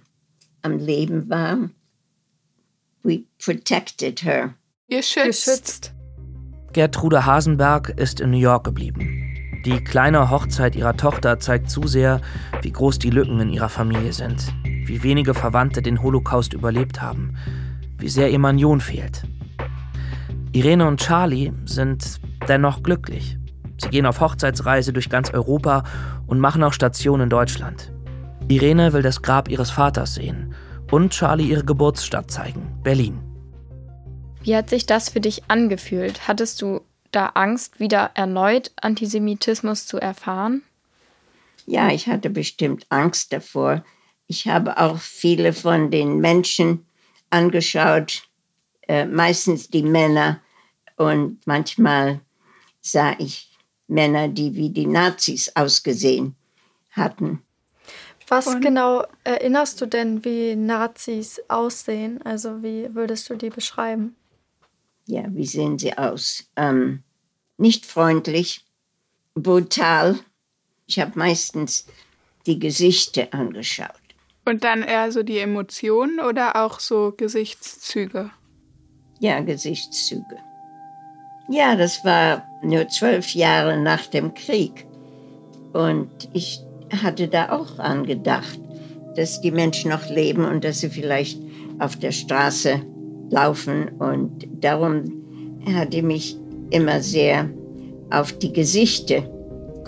am 0.62 0.78
Leben 0.78 1.30
war. 1.30 1.58
We 3.04 3.24
protected 3.44 4.24
her. 4.24 4.54
Ihr 4.88 5.04
schützt. 5.04 5.46
Geschützt. 5.46 5.94
Gertrude 6.72 7.26
Hasenberg 7.26 7.90
ist 7.90 8.22
in 8.22 8.32
New 8.32 8.38
York 8.38 8.64
geblieben. 8.64 9.62
Die 9.66 9.84
kleine 9.84 10.30
Hochzeit 10.30 10.78
ihrer 10.78 10.96
Tochter 10.96 11.42
zeigt 11.42 11.70
zu 11.70 11.86
sehr, 11.86 12.22
wie 12.62 12.72
groß 12.72 13.00
die 13.00 13.10
Lücken 13.10 13.42
in 13.42 13.50
ihrer 13.50 13.68
Familie 13.68 14.14
sind, 14.14 14.54
wie 14.64 15.04
wenige 15.04 15.34
Verwandte 15.34 15.82
den 15.82 16.02
Holocaust 16.02 16.54
überlebt 16.54 17.02
haben, 17.02 17.36
wie 17.98 18.08
sehr 18.08 18.32
ihr 18.32 18.40
Manion 18.40 18.80
fehlt. 18.80 19.24
Irene 20.54 20.88
und 20.88 21.02
Charlie 21.02 21.52
sind 21.66 22.22
dennoch 22.48 22.82
glücklich. 22.82 23.38
Sie 23.84 23.90
gehen 23.90 24.06
auf 24.06 24.22
Hochzeitsreise 24.22 24.94
durch 24.94 25.10
ganz 25.10 25.30
Europa 25.32 25.84
und 26.26 26.40
machen 26.40 26.64
auch 26.64 26.72
Station 26.72 27.20
in 27.20 27.30
Deutschland. 27.30 27.92
Irene 28.48 28.94
will 28.94 29.02
das 29.02 29.22
Grab 29.22 29.50
ihres 29.50 29.72
Vaters 29.72 30.16
sehen 30.16 30.56
und 30.90 31.12
Charlie 31.12 31.50
ihre 31.50 31.66
Geburtsstadt 31.66 32.32
zeigen, 32.32 32.80
Berlin. 32.82 33.20
Wie 34.42 34.56
hat 34.56 34.70
sich 34.70 34.86
das 34.86 35.10
für 35.10 35.20
dich 35.20 35.44
angefühlt? 35.50 36.30
Hattest 36.30 36.62
du 36.62 36.82
da 37.12 37.28
Angst, 37.28 37.82
wieder 37.82 38.12
erneut 38.14 38.72
Antisemitismus 38.82 39.86
zu 39.86 39.98
erfahren? 39.98 40.64
Ja, 41.66 41.90
ich 41.90 42.08
hatte 42.08 42.30
bestimmt 42.30 42.86
Angst 42.90 43.34
davor. 43.34 43.84
Ich 44.28 44.48
habe 44.48 44.78
auch 44.78 44.98
viele 44.98 45.52
von 45.52 45.92
den 45.92 46.20
Menschen 46.20 46.86
angeschaut, 47.30 48.24
äh, 48.88 49.06
meistens 49.06 49.70
die 49.70 49.84
Männer. 49.84 50.40
Und 50.96 51.46
manchmal 51.46 52.22
sah 52.82 53.14
ich 53.18 53.53
Männer, 53.88 54.28
die 54.28 54.56
wie 54.56 54.70
die 54.70 54.88
Nazis 54.88 55.52
ausgesehen 55.56 56.36
hatten. 56.92 57.42
Was 58.28 58.48
und 58.48 58.62
genau 58.62 59.06
erinnerst 59.24 59.82
du 59.82 59.86
denn, 59.86 60.24
wie 60.24 60.56
Nazis 60.56 61.42
aussehen? 61.50 62.22
Also 62.24 62.64
wie 62.64 62.94
würdest 62.96 63.30
du 63.30 63.36
die 63.36 63.50
beschreiben? 63.50 64.16
ja, 65.06 65.24
wie 65.30 65.46
sehen 65.46 65.78
sie 65.78 65.98
aus? 65.98 66.50
Ähm, 66.56 67.04
nicht 67.58 67.86
freundlich, 67.86 68.66
brutal. 69.34 70.20
Ich 70.86 71.00
habe 71.00 71.12
meistens 71.16 71.88
die 72.46 72.60
Gesichter 72.60 73.28
angeschaut. 73.32 73.90
Und 74.46 74.64
dann 74.64 74.84
eher 74.84 75.12
so 75.12 75.24
die 75.24 75.38
Emotionen 75.38 76.20
oder 76.20 76.58
auch 76.58 76.80
so 76.80 77.14
Gesichtszüge? 77.16 78.32
Ja, 79.20 79.40
Gesichtszüge. 79.40 80.38
Ja, 81.50 81.76
das 81.76 82.06
war 82.06 82.44
nur 82.62 82.88
zwölf 82.88 83.36
Jahre 83.36 83.78
nach 83.78 84.08
dem 84.08 84.34
Krieg. 84.34 84.86
Und 85.74 86.30
ich 86.34 86.62
hatte 87.04 87.28
da 87.28 87.50
auch 87.50 87.80
angedacht, 87.80 88.60
dass 89.16 89.42
die 89.42 89.52
Menschen 89.52 89.92
noch 89.92 90.10
leben 90.10 90.46
und 90.46 90.64
dass 90.64 90.80
sie 90.80 90.90
vielleicht 90.90 91.40
auf 91.80 91.96
der 91.98 92.12
Straße 92.12 92.82
laufen. 93.30 93.90
Und 94.00 94.48
darum 94.62 95.04
hatte 95.76 95.98
ich 95.98 96.04
mich 96.04 96.38
immer 96.70 97.02
sehr 97.02 97.50
auf 98.12 98.32
die 98.34 98.54
Gesichter 98.54 99.24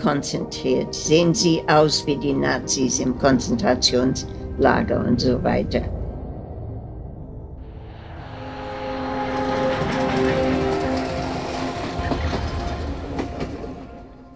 konzentriert. 0.00 0.94
Sehen 0.94 1.34
sie 1.34 1.62
aus 1.68 2.06
wie 2.06 2.16
die 2.18 2.34
Nazis 2.34 2.98
im 2.98 3.16
Konzentrationslager 3.18 5.04
und 5.06 5.20
so 5.20 5.42
weiter. 5.42 5.95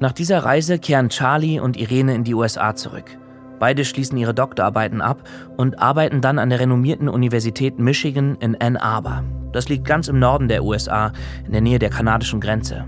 Nach 0.00 0.12
dieser 0.12 0.38
Reise 0.44 0.78
kehren 0.78 1.10
Charlie 1.10 1.60
und 1.60 1.76
Irene 1.76 2.14
in 2.14 2.24
die 2.24 2.34
USA 2.34 2.74
zurück. 2.74 3.18
Beide 3.58 3.84
schließen 3.84 4.16
ihre 4.16 4.32
Doktorarbeiten 4.32 5.02
ab 5.02 5.28
und 5.58 5.78
arbeiten 5.78 6.22
dann 6.22 6.38
an 6.38 6.48
der 6.48 6.60
renommierten 6.60 7.06
Universität 7.06 7.78
Michigan 7.78 8.36
in 8.40 8.58
Ann 8.58 8.78
Arbor. 8.78 9.22
Das 9.52 9.68
liegt 9.68 9.84
ganz 9.84 10.08
im 10.08 10.18
Norden 10.18 10.48
der 10.48 10.64
USA, 10.64 11.12
in 11.44 11.52
der 11.52 11.60
Nähe 11.60 11.78
der 11.78 11.90
kanadischen 11.90 12.40
Grenze. 12.40 12.86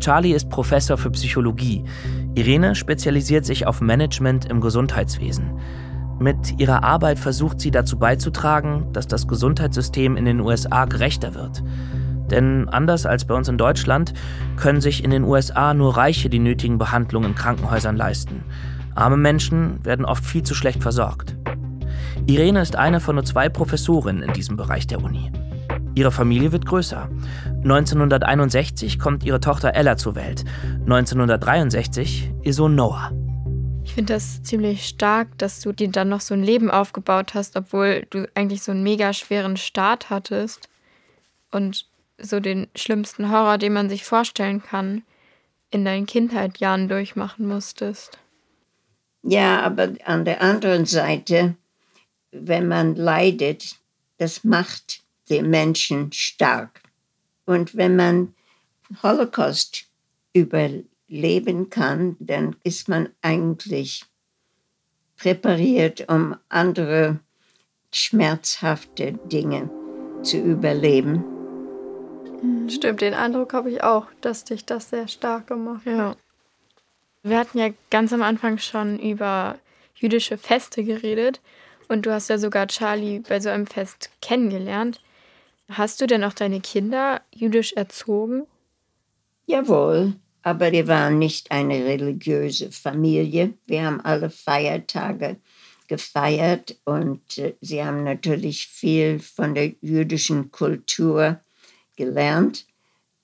Charlie 0.00 0.34
ist 0.34 0.50
Professor 0.50 0.98
für 0.98 1.10
Psychologie. 1.12 1.82
Irene 2.34 2.74
spezialisiert 2.74 3.46
sich 3.46 3.66
auf 3.66 3.80
Management 3.80 4.44
im 4.50 4.60
Gesundheitswesen. 4.60 5.58
Mit 6.20 6.60
ihrer 6.60 6.84
Arbeit 6.84 7.18
versucht 7.18 7.58
sie 7.58 7.70
dazu 7.70 7.98
beizutragen, 7.98 8.92
dass 8.92 9.06
das 9.06 9.28
Gesundheitssystem 9.28 10.18
in 10.18 10.26
den 10.26 10.40
USA 10.40 10.84
gerechter 10.84 11.34
wird. 11.34 11.62
Denn 12.30 12.68
anders 12.68 13.06
als 13.06 13.24
bei 13.24 13.34
uns 13.34 13.48
in 13.48 13.58
Deutschland 13.58 14.14
können 14.56 14.80
sich 14.80 15.02
in 15.02 15.10
den 15.10 15.24
USA 15.24 15.74
nur 15.74 15.96
Reiche 15.96 16.28
die 16.28 16.38
nötigen 16.38 16.78
Behandlungen 16.78 17.30
in 17.30 17.34
Krankenhäusern 17.34 17.96
leisten. 17.96 18.44
Arme 18.94 19.16
Menschen 19.16 19.84
werden 19.84 20.04
oft 20.04 20.24
viel 20.24 20.42
zu 20.42 20.54
schlecht 20.54 20.82
versorgt. 20.82 21.36
Irene 22.26 22.60
ist 22.60 22.76
eine 22.76 23.00
von 23.00 23.14
nur 23.14 23.24
zwei 23.24 23.48
Professorinnen 23.48 24.22
in 24.22 24.32
diesem 24.32 24.56
Bereich 24.56 24.86
der 24.86 25.02
Uni. 25.02 25.30
Ihre 25.94 26.12
Familie 26.12 26.52
wird 26.52 26.66
größer. 26.66 27.08
1961 27.64 28.98
kommt 28.98 29.24
ihre 29.24 29.40
Tochter 29.40 29.74
Ella 29.74 29.96
zur 29.96 30.14
Welt. 30.14 30.44
1963 30.84 32.30
ihr 32.42 32.54
Sohn 32.54 32.76
Noah. 32.76 33.10
Ich 33.84 33.94
finde 33.94 34.12
das 34.12 34.42
ziemlich 34.44 34.86
stark, 34.86 35.36
dass 35.38 35.60
du 35.60 35.72
dir 35.72 35.90
dann 35.90 36.08
noch 36.08 36.20
so 36.20 36.34
ein 36.34 36.42
Leben 36.44 36.70
aufgebaut 36.70 37.34
hast, 37.34 37.56
obwohl 37.56 38.06
du 38.10 38.28
eigentlich 38.34 38.62
so 38.62 38.70
einen 38.70 38.82
mega 38.82 39.12
schweren 39.12 39.56
Start 39.56 40.10
hattest 40.10 40.68
und 41.50 41.87
so 42.18 42.40
den 42.40 42.68
schlimmsten 42.74 43.30
Horror, 43.30 43.58
den 43.58 43.72
man 43.72 43.88
sich 43.88 44.04
vorstellen 44.04 44.62
kann, 44.62 45.02
in 45.70 45.84
deinen 45.84 46.06
Kindheitjahren 46.06 46.88
durchmachen 46.88 47.46
musstest. 47.46 48.18
Ja, 49.22 49.60
aber 49.60 49.92
an 50.04 50.24
der 50.24 50.42
anderen 50.42 50.86
Seite, 50.86 51.54
wenn 52.30 52.68
man 52.68 52.94
leidet, 52.94 53.76
das 54.18 54.44
macht 54.44 55.02
den 55.28 55.50
Menschen 55.50 56.12
stark. 56.12 56.82
Und 57.44 57.76
wenn 57.76 57.96
man 57.96 58.34
Holocaust 59.02 59.84
überleben 60.32 61.70
kann, 61.70 62.16
dann 62.20 62.56
ist 62.62 62.88
man 62.88 63.10
eigentlich 63.22 64.04
präpariert, 65.16 66.08
um 66.08 66.36
andere 66.48 67.20
schmerzhafte 67.92 69.12
Dinge 69.12 69.70
zu 70.22 70.38
überleben. 70.38 71.37
Stimmt, 72.68 73.00
den 73.00 73.14
Eindruck 73.14 73.52
habe 73.52 73.70
ich 73.70 73.82
auch, 73.82 74.06
dass 74.20 74.44
dich 74.44 74.64
das 74.64 74.90
sehr 74.90 75.08
stark 75.08 75.46
gemacht 75.46 75.84
hat. 75.86 75.92
Ja. 75.92 76.16
Wir 77.22 77.38
hatten 77.38 77.58
ja 77.58 77.70
ganz 77.90 78.12
am 78.12 78.22
Anfang 78.22 78.58
schon 78.58 78.98
über 78.98 79.58
jüdische 79.94 80.38
Feste 80.38 80.84
geredet 80.84 81.40
und 81.88 82.06
du 82.06 82.12
hast 82.12 82.28
ja 82.28 82.38
sogar 82.38 82.68
Charlie 82.68 83.20
bei 83.20 83.40
so 83.40 83.48
einem 83.48 83.66
Fest 83.66 84.10
kennengelernt. 84.22 85.00
Hast 85.68 86.00
du 86.00 86.06
denn 86.06 86.24
auch 86.24 86.32
deine 86.32 86.60
Kinder 86.60 87.20
jüdisch 87.34 87.72
erzogen? 87.72 88.46
Jawohl, 89.46 90.14
aber 90.42 90.72
wir 90.72 90.86
waren 90.88 91.18
nicht 91.18 91.50
eine 91.50 91.84
religiöse 91.84 92.70
Familie. 92.70 93.54
Wir 93.66 93.84
haben 93.84 94.00
alle 94.00 94.30
Feiertage 94.30 95.36
gefeiert 95.88 96.76
und 96.84 97.38
äh, 97.38 97.54
sie 97.60 97.82
haben 97.82 98.04
natürlich 98.04 98.66
viel 98.66 99.18
von 99.18 99.54
der 99.54 99.72
jüdischen 99.80 100.50
Kultur 100.50 101.40
gelernt, 101.98 102.66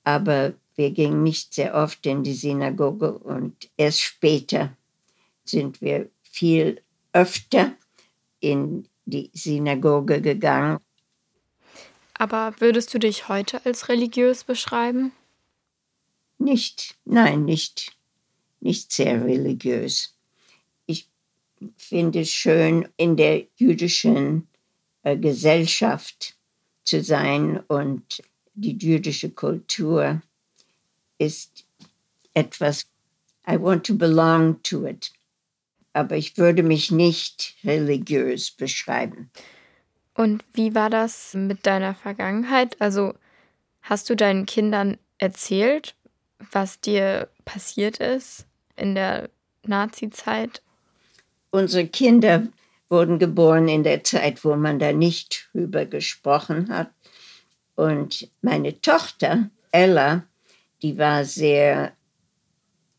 aber 0.02 0.52
wir 0.74 0.90
gingen 0.90 1.22
nicht 1.22 1.54
sehr 1.54 1.74
oft 1.74 2.04
in 2.04 2.24
die 2.24 2.34
Synagoge 2.34 3.16
und 3.16 3.70
erst 3.76 4.00
später 4.00 4.76
sind 5.44 5.80
wir 5.80 6.10
viel 6.22 6.82
öfter 7.12 7.74
in 8.40 8.88
die 9.06 9.30
Synagoge 9.32 10.20
gegangen. 10.20 10.78
Aber 12.14 12.54
würdest 12.58 12.92
du 12.92 12.98
dich 12.98 13.28
heute 13.28 13.64
als 13.64 13.88
religiös 13.88 14.44
beschreiben? 14.44 15.12
Nicht, 16.38 16.96
nein, 17.04 17.44
nicht, 17.44 17.96
nicht 18.60 18.92
sehr 18.92 19.24
religiös. 19.24 20.16
Ich 20.86 21.08
finde 21.76 22.20
es 22.20 22.30
schön, 22.30 22.88
in 22.96 23.16
der 23.16 23.46
jüdischen 23.56 24.48
äh, 25.02 25.16
Gesellschaft 25.16 26.36
zu 26.84 27.02
sein 27.02 27.60
und 27.68 28.22
die 28.54 28.76
jüdische 28.78 29.30
Kultur 29.30 30.22
ist 31.18 31.64
etwas, 32.34 32.86
I 33.46 33.60
want 33.60 33.84
to 33.86 33.94
belong 33.94 34.62
to 34.62 34.86
it. 34.86 35.12
Aber 35.92 36.16
ich 36.16 36.36
würde 36.38 36.62
mich 36.62 36.90
nicht 36.90 37.54
religiös 37.64 38.50
beschreiben. 38.50 39.30
Und 40.14 40.44
wie 40.52 40.74
war 40.74 40.90
das 40.90 41.34
mit 41.34 41.66
deiner 41.66 41.94
Vergangenheit? 41.94 42.80
Also 42.80 43.14
hast 43.82 44.08
du 44.10 44.16
deinen 44.16 44.46
Kindern 44.46 44.98
erzählt, 45.18 45.94
was 46.52 46.80
dir 46.80 47.28
passiert 47.44 47.98
ist 47.98 48.46
in 48.76 48.94
der 48.94 49.28
Nazi-Zeit? 49.64 50.62
Unsere 51.50 51.86
Kinder 51.86 52.48
wurden 52.88 53.18
geboren 53.18 53.68
in 53.68 53.82
der 53.82 54.04
Zeit, 54.04 54.44
wo 54.44 54.56
man 54.56 54.78
da 54.78 54.92
nicht 54.92 55.48
drüber 55.52 55.84
gesprochen 55.84 56.68
hat. 56.68 56.90
Und 57.74 58.28
meine 58.40 58.80
Tochter, 58.80 59.50
Ella, 59.72 60.24
die 60.82 60.96
war 60.98 61.24
sehr 61.24 61.92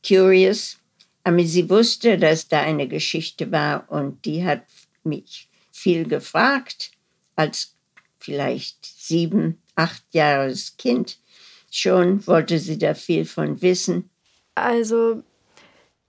curious. 0.05 0.77
Aber 1.23 1.43
sie 1.43 1.69
wusste, 1.69 2.17
dass 2.17 2.47
da 2.47 2.61
eine 2.61 2.87
Geschichte 2.87 3.51
war 3.51 3.89
und 3.89 4.25
die 4.25 4.45
hat 4.45 4.63
mich 5.03 5.49
viel 5.71 6.07
gefragt 6.07 6.91
als 7.35 7.75
vielleicht 8.19 8.85
sieben, 8.85 9.61
acht 9.75 10.03
Jahres 10.11 10.77
Kind. 10.77 11.19
Schon 11.71 12.25
wollte 12.27 12.59
sie 12.59 12.77
da 12.77 12.93
viel 12.93 13.25
von 13.25 13.61
wissen. 13.61 14.09
Also 14.55 15.23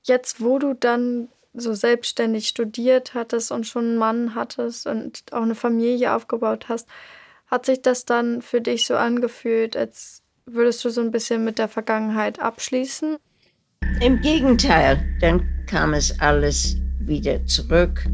jetzt, 0.05 0.41
wo 0.41 0.59
du 0.59 0.75
dann 0.75 1.29
so 1.55 1.75
selbstständig 1.75 2.49
studiert 2.49 3.15
hattest 3.15 3.51
und 3.51 3.67
schon 3.67 3.85
einen 3.85 3.97
Mann 3.97 4.35
hattest 4.35 4.87
und 4.87 5.25
auch 5.33 5.43
eine 5.43 5.55
Familie 5.55 6.15
aufgebaut 6.15 6.69
hast, 6.69 6.87
hat 7.47 7.67
sich 7.67 7.83
das 7.83 8.05
dann 8.05 8.43
für 8.43 8.61
dich 8.61 8.87
so 8.87 8.97
angefühlt, 8.97 9.77
als 9.77 10.23
würdest 10.47 10.85
du 10.85 10.91
so 10.91 11.01
ein 11.01 11.11
bisschen 11.11 11.45
mit 11.45 11.59
der 11.59 11.69
Vergangenheit 11.69 12.41
abschließen? 12.41 13.17
Im 14.01 14.21
Gegenteil, 14.21 14.99
dann 15.21 15.49
kam 15.67 15.95
es 15.95 16.21
alles 16.21 16.77
wieder 16.99 17.45
zurück. 17.47 18.05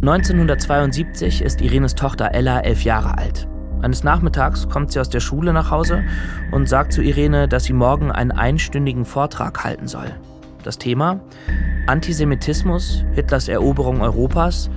1972 0.00 1.42
ist 1.42 1.60
Irenes 1.60 1.94
Tochter 1.94 2.32
Ella 2.32 2.60
elf 2.60 2.82
Jahre 2.82 3.18
alt. 3.18 3.48
Eines 3.82 4.02
Nachmittags 4.04 4.68
kommt 4.68 4.92
sie 4.92 5.00
aus 5.00 5.08
der 5.08 5.20
Schule 5.20 5.52
nach 5.52 5.70
Hause 5.70 6.04
und 6.50 6.68
sagt 6.68 6.92
zu 6.92 7.02
Irene, 7.02 7.48
dass 7.48 7.64
sie 7.64 7.72
morgen 7.72 8.10
einen 8.10 8.32
einstündigen 8.32 9.04
Vortrag 9.04 9.62
halten 9.64 9.86
soll. 9.86 10.14
Das 10.64 10.78
Thema? 10.78 11.20
Antisemitismus, 11.86 13.04
Hitlers 13.14 13.48
Eroberung 13.48 14.00
Europas 14.00 14.70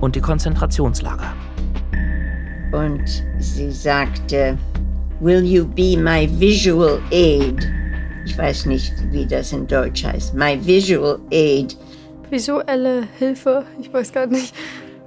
und 0.00 0.16
die 0.16 0.20
Konzentrationslager. 0.20 1.34
Und 2.72 3.24
sie 3.38 3.70
sagte, 3.70 4.58
Will 5.20 5.44
you 5.44 5.66
be 5.66 5.96
my 5.96 6.28
visual 6.38 7.00
aid? 7.10 7.66
Ich 8.24 8.36
weiß 8.36 8.66
nicht, 8.66 8.92
wie 9.10 9.26
das 9.26 9.52
in 9.52 9.66
Deutsch 9.66 10.04
heißt. 10.04 10.34
My 10.34 10.58
visual 10.64 11.18
aid 11.32 11.76
Visuelle 12.30 13.08
Hilfe, 13.18 13.64
ich 13.80 13.92
weiß 13.92 14.12
gar 14.12 14.26
nicht. 14.26 14.54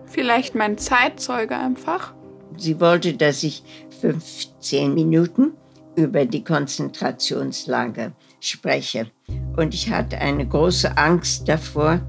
Vielleicht 0.05 0.55
mein 0.55 0.77
Zeitzeuge 0.77 1.55
einfach. 1.55 2.13
Sie 2.57 2.79
wollte, 2.79 3.13
dass 3.13 3.43
ich 3.43 3.63
15 4.01 4.93
Minuten 4.93 5.53
über 5.95 6.25
die 6.25 6.43
Konzentrationslager 6.43 8.11
spreche. 8.39 9.07
Und 9.55 9.73
ich 9.73 9.89
hatte 9.89 10.17
eine 10.17 10.47
große 10.47 10.97
Angst 10.97 11.47
davor, 11.47 12.01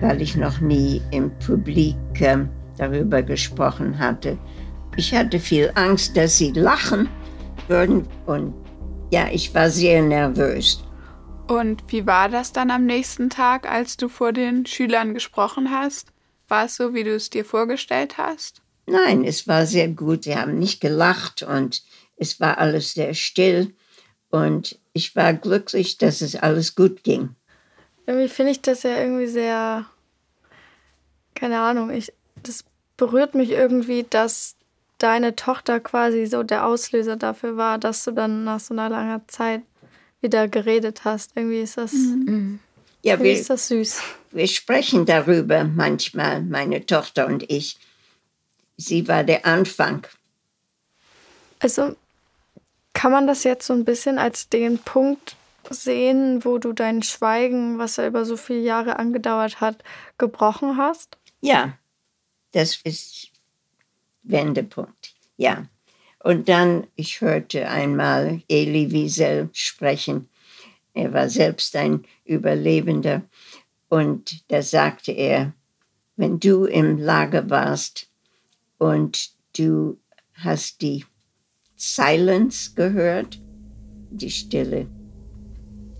weil 0.00 0.22
ich 0.22 0.36
noch 0.36 0.60
nie 0.60 1.02
im 1.10 1.36
Publik 1.40 1.96
äh, 2.20 2.38
darüber 2.76 3.22
gesprochen 3.22 3.98
hatte. 3.98 4.38
Ich 4.98 5.14
hatte 5.14 5.38
viel 5.38 5.70
Angst, 5.76 6.16
dass 6.16 6.38
sie 6.38 6.50
lachen 6.50 7.08
würden. 7.68 8.04
Und 8.26 8.52
ja, 9.12 9.28
ich 9.30 9.54
war 9.54 9.70
sehr 9.70 10.02
nervös. 10.02 10.82
Und 11.46 11.84
wie 11.86 12.04
war 12.04 12.28
das 12.28 12.52
dann 12.52 12.72
am 12.72 12.84
nächsten 12.84 13.30
Tag, 13.30 13.70
als 13.70 13.96
du 13.96 14.08
vor 14.08 14.32
den 14.32 14.66
Schülern 14.66 15.14
gesprochen 15.14 15.70
hast? 15.70 16.08
War 16.48 16.64
es 16.64 16.74
so, 16.74 16.94
wie 16.94 17.04
du 17.04 17.14
es 17.14 17.30
dir 17.30 17.44
vorgestellt 17.44 18.18
hast? 18.18 18.60
Nein, 18.86 19.22
es 19.22 19.46
war 19.46 19.66
sehr 19.66 19.86
gut. 19.86 20.24
Sie 20.24 20.34
haben 20.34 20.58
nicht 20.58 20.80
gelacht 20.80 21.44
und 21.44 21.84
es 22.16 22.40
war 22.40 22.58
alles 22.58 22.94
sehr 22.94 23.14
still. 23.14 23.76
Und 24.30 24.80
ich 24.94 25.14
war 25.14 25.32
glücklich, 25.32 25.98
dass 25.98 26.22
es 26.22 26.34
alles 26.34 26.74
gut 26.74 27.04
ging. 27.04 27.36
Irgendwie 28.04 28.28
finde 28.28 28.50
ich 28.50 28.62
das 28.62 28.82
ja 28.82 28.98
irgendwie 28.98 29.28
sehr, 29.28 29.86
keine 31.36 31.60
Ahnung, 31.60 31.90
ich, 31.90 32.12
das 32.42 32.64
berührt 32.96 33.36
mich 33.36 33.50
irgendwie, 33.50 34.04
dass 34.08 34.57
deine 34.98 35.36
Tochter 35.36 35.80
quasi 35.80 36.26
so 36.26 36.42
der 36.42 36.66
Auslöser 36.66 37.16
dafür 37.16 37.56
war, 37.56 37.78
dass 37.78 38.04
du 38.04 38.10
dann 38.10 38.44
nach 38.44 38.60
so 38.60 38.74
einer 38.74 38.88
langen 38.88 39.22
Zeit 39.28 39.62
wieder 40.20 40.48
geredet 40.48 41.04
hast. 41.04 41.32
Irgendwie 41.34 41.60
ist 41.60 41.78
das, 41.78 41.92
mhm. 41.92 42.58
ja, 43.02 43.20
wir, 43.20 43.32
ist 43.32 43.50
das 43.50 43.68
süß. 43.68 44.02
Wir 44.32 44.48
sprechen 44.48 45.06
darüber 45.06 45.64
manchmal, 45.64 46.42
meine 46.42 46.84
Tochter 46.84 47.26
und 47.26 47.50
ich. 47.50 47.78
Sie 48.76 49.08
war 49.08 49.24
der 49.24 49.46
Anfang. 49.46 50.06
Also 51.60 51.96
kann 52.92 53.12
man 53.12 53.26
das 53.26 53.44
jetzt 53.44 53.66
so 53.66 53.72
ein 53.72 53.84
bisschen 53.84 54.18
als 54.18 54.48
den 54.48 54.78
Punkt 54.78 55.36
sehen, 55.70 56.44
wo 56.44 56.58
du 56.58 56.72
dein 56.72 57.02
Schweigen, 57.02 57.78
was 57.78 57.96
ja 57.96 58.06
über 58.06 58.24
so 58.24 58.36
viele 58.36 58.60
Jahre 58.60 58.98
angedauert 58.98 59.60
hat, 59.60 59.82
gebrochen 60.16 60.76
hast? 60.76 61.16
Ja, 61.40 61.76
das 62.52 62.80
ist 62.84 63.30
Wendepunkt. 64.28 65.14
Ja. 65.36 65.66
Und 66.22 66.48
dann, 66.48 66.86
ich 66.96 67.20
hörte 67.20 67.68
einmal 67.68 68.42
Elie 68.48 68.90
Wiesel 68.90 69.48
sprechen. 69.52 70.28
Er 70.92 71.12
war 71.12 71.28
selbst 71.28 71.74
ein 71.76 72.04
Überlebender. 72.24 73.22
Und 73.88 74.44
da 74.48 74.62
sagte 74.62 75.12
er, 75.12 75.52
wenn 76.16 76.40
du 76.40 76.64
im 76.64 76.98
Lager 76.98 77.48
warst 77.48 78.08
und 78.78 79.30
du 79.56 79.98
hast 80.34 80.82
die 80.82 81.04
Silence 81.76 82.72
gehört, 82.74 83.40
die 84.10 84.30
Stille, 84.30 84.86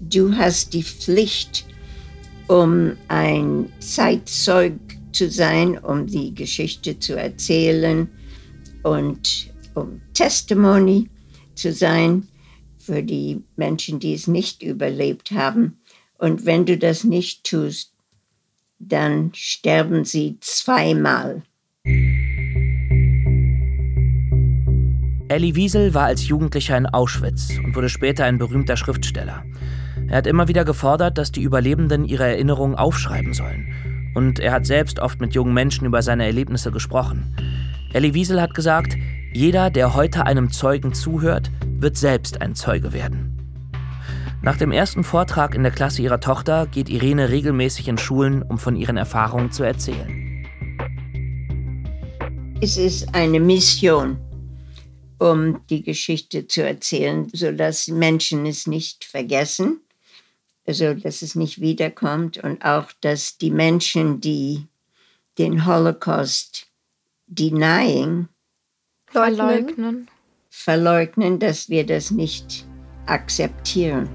du 0.00 0.36
hast 0.36 0.74
die 0.74 0.82
Pflicht, 0.82 1.66
um 2.48 2.96
ein 3.06 3.72
Zeitzeug 3.78 4.74
zu 5.12 5.30
sein, 5.30 5.78
um 5.78 6.06
die 6.06 6.34
Geschichte 6.34 6.98
zu 6.98 7.16
erzählen 7.16 8.10
und 8.82 9.52
um 9.74 10.00
Testimony 10.14 11.08
zu 11.54 11.72
sein 11.72 12.26
für 12.78 13.02
die 13.02 13.42
Menschen, 13.56 13.98
die 14.00 14.14
es 14.14 14.26
nicht 14.26 14.62
überlebt 14.62 15.30
haben. 15.32 15.78
Und 16.18 16.46
wenn 16.46 16.66
du 16.66 16.78
das 16.78 17.04
nicht 17.04 17.44
tust, 17.44 17.92
dann 18.78 19.30
sterben 19.34 20.04
sie 20.04 20.38
zweimal. 20.40 21.42
Elie 25.30 25.54
Wiesel 25.54 25.92
war 25.92 26.06
als 26.06 26.26
Jugendlicher 26.26 26.76
in 26.76 26.86
Auschwitz 26.86 27.50
und 27.62 27.76
wurde 27.76 27.90
später 27.90 28.24
ein 28.24 28.38
berühmter 28.38 28.76
Schriftsteller. 28.76 29.44
Er 30.08 30.16
hat 30.16 30.26
immer 30.26 30.48
wieder 30.48 30.64
gefordert, 30.64 31.18
dass 31.18 31.32
die 31.32 31.42
Überlebenden 31.42 32.06
ihre 32.06 32.24
Erinnerungen 32.24 32.76
aufschreiben 32.76 33.34
sollen. 33.34 34.12
Und 34.14 34.38
er 34.38 34.52
hat 34.52 34.64
selbst 34.64 35.00
oft 35.00 35.20
mit 35.20 35.34
jungen 35.34 35.52
Menschen 35.52 35.86
über 35.86 36.00
seine 36.00 36.24
Erlebnisse 36.24 36.72
gesprochen. 36.72 37.36
Elie 37.94 38.12
Wiesel 38.12 38.40
hat 38.40 38.52
gesagt, 38.52 38.96
jeder, 39.32 39.70
der 39.70 39.94
heute 39.94 40.26
einem 40.26 40.50
Zeugen 40.50 40.92
zuhört, 40.92 41.50
wird 41.64 41.96
selbst 41.96 42.42
ein 42.42 42.54
Zeuge 42.54 42.92
werden. 42.92 43.34
Nach 44.42 44.56
dem 44.56 44.72
ersten 44.72 45.04
Vortrag 45.04 45.54
in 45.54 45.62
der 45.62 45.72
Klasse 45.72 46.02
ihrer 46.02 46.20
Tochter 46.20 46.66
geht 46.66 46.88
Irene 46.88 47.30
regelmäßig 47.30 47.88
in 47.88 47.98
Schulen, 47.98 48.42
um 48.42 48.58
von 48.58 48.76
ihren 48.76 48.96
Erfahrungen 48.96 49.50
zu 49.50 49.62
erzählen. 49.62 50.46
Es 52.60 52.76
ist 52.76 53.14
eine 53.14 53.40
Mission, 53.40 54.18
um 55.18 55.60
die 55.70 55.82
Geschichte 55.82 56.46
zu 56.46 56.62
erzählen, 56.62 57.28
sodass 57.32 57.88
Menschen 57.88 58.46
es 58.46 58.66
nicht 58.66 59.04
vergessen, 59.04 59.80
also 60.66 60.92
dass 60.92 61.22
es 61.22 61.34
nicht 61.34 61.60
wiederkommt 61.60 62.38
und 62.38 62.64
auch, 62.64 62.92
dass 63.00 63.38
die 63.38 63.50
Menschen, 63.50 64.20
die 64.20 64.66
den 65.38 65.64
Holocaust 65.66 66.67
denying, 67.28 68.28
Verleugnen. 69.10 70.08
Verleugnen, 70.50 71.38
dass 71.38 71.68
wir 71.68 71.86
das 71.86 72.10
nicht 72.10 72.66
akzeptieren. 73.06 74.08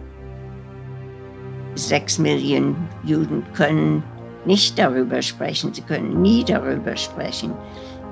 Sechs 1.75 2.19
Millionen 2.19 2.75
Juden 3.03 3.43
können 3.53 4.03
nicht 4.45 4.77
darüber 4.77 5.21
sprechen, 5.21 5.73
sie 5.73 5.81
können 5.81 6.21
nie 6.21 6.43
darüber 6.43 6.95
sprechen. 6.95 7.53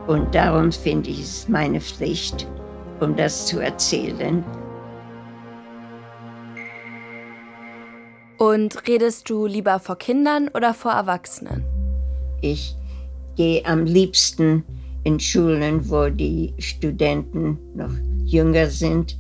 Und 0.08 0.34
darum 0.34 0.72
finde 0.72 1.12
ich 1.12 1.22
es 1.22 1.48
meine 1.48 1.80
Pflicht, 1.80 2.48
um 3.00 3.16
das 3.16 3.46
zu 3.46 3.60
erzählen. 3.60 4.44
Und 8.40 8.88
redest 8.88 9.30
du 9.30 9.46
lieber 9.46 9.80
vor 9.80 10.00
Kindern 10.00 10.50
oder 10.56 10.74
vor 10.74 10.94
Erwachsenen? 10.94 11.64
Ich 12.42 12.76
gehe 13.36 13.64
am 13.66 13.86
liebsten 13.86 14.66
in 15.04 15.20
Schulen, 15.20 15.90
wo 15.90 16.10
die 16.10 16.54
Studenten 16.60 17.58
noch 17.76 17.94
jünger 18.26 18.68
sind. 18.68 19.18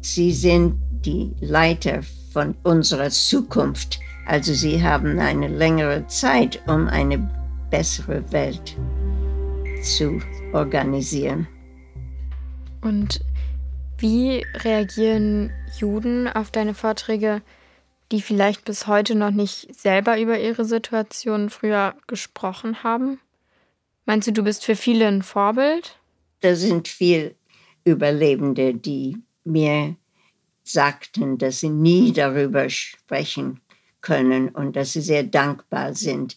Sie 0.00 0.32
sind 0.32 0.74
die 1.04 1.32
Leiter 1.40 2.02
von 2.32 2.54
unserer 2.62 3.10
Zukunft. 3.10 4.00
Also 4.26 4.54
sie 4.54 4.82
haben 4.82 5.18
eine 5.18 5.48
längere 5.48 6.06
Zeit, 6.06 6.62
um 6.66 6.88
eine 6.88 7.30
bessere 7.70 8.32
Welt 8.32 8.76
zu 9.82 10.20
organisieren. 10.52 11.46
Und 12.80 13.20
wie 13.98 14.44
reagieren 14.54 15.52
Juden 15.78 16.28
auf 16.28 16.50
deine 16.50 16.74
Vorträge, 16.74 17.42
die 18.12 18.20
vielleicht 18.20 18.64
bis 18.64 18.86
heute 18.86 19.14
noch 19.14 19.30
nicht 19.30 19.74
selber 19.74 20.20
über 20.20 20.38
ihre 20.38 20.64
Situation 20.64 21.50
früher 21.50 21.94
gesprochen 22.06 22.82
haben? 22.82 23.18
Meinst 24.06 24.28
du, 24.28 24.32
du 24.32 24.42
bist 24.42 24.64
für 24.64 24.76
viele 24.76 25.08
ein 25.08 25.22
Vorbild? 25.22 25.98
Da 26.40 26.54
sind 26.54 26.88
viele 26.88 27.34
Überlebende, 27.84 28.74
die 28.74 29.16
mir 29.44 29.96
sagten, 30.62 31.38
dass 31.38 31.60
sie 31.60 31.70
nie 31.70 32.12
darüber 32.12 32.68
sprechen 32.68 33.60
können 34.00 34.50
und 34.50 34.76
dass 34.76 34.92
sie 34.92 35.00
sehr 35.00 35.22
dankbar 35.22 35.94
sind, 35.94 36.36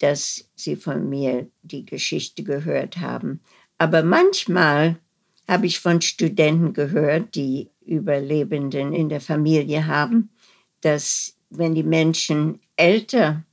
dass 0.00 0.48
sie 0.54 0.76
von 0.76 1.08
mir 1.08 1.48
die 1.62 1.86
Geschichte 1.86 2.42
gehört 2.42 2.98
haben. 2.98 3.40
Aber 3.78 4.02
manchmal 4.02 4.98
habe 5.48 5.66
ich 5.66 5.80
von 5.80 6.00
Studenten 6.02 6.72
gehört, 6.72 7.34
die 7.34 7.70
Überlebenden 7.84 8.92
in 8.92 9.08
der 9.08 9.20
Familie 9.20 9.86
haben, 9.86 10.30
dass 10.82 11.36
wenn 11.50 11.74
die 11.74 11.82
Menschen 11.82 12.60
älter 12.76 13.44